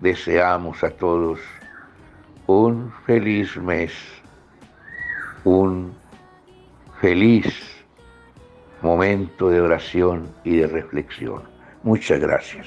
deseamos 0.00 0.84
a 0.84 0.90
todos 0.90 1.40
un 2.46 2.92
feliz 3.06 3.56
mes, 3.56 3.92
un 5.44 5.94
feliz 7.00 7.46
momento 8.82 9.48
de 9.48 9.60
oración 9.62 10.28
y 10.44 10.56
de 10.56 10.66
reflexión. 10.66 11.42
Muchas 11.82 12.20
gracias. 12.20 12.66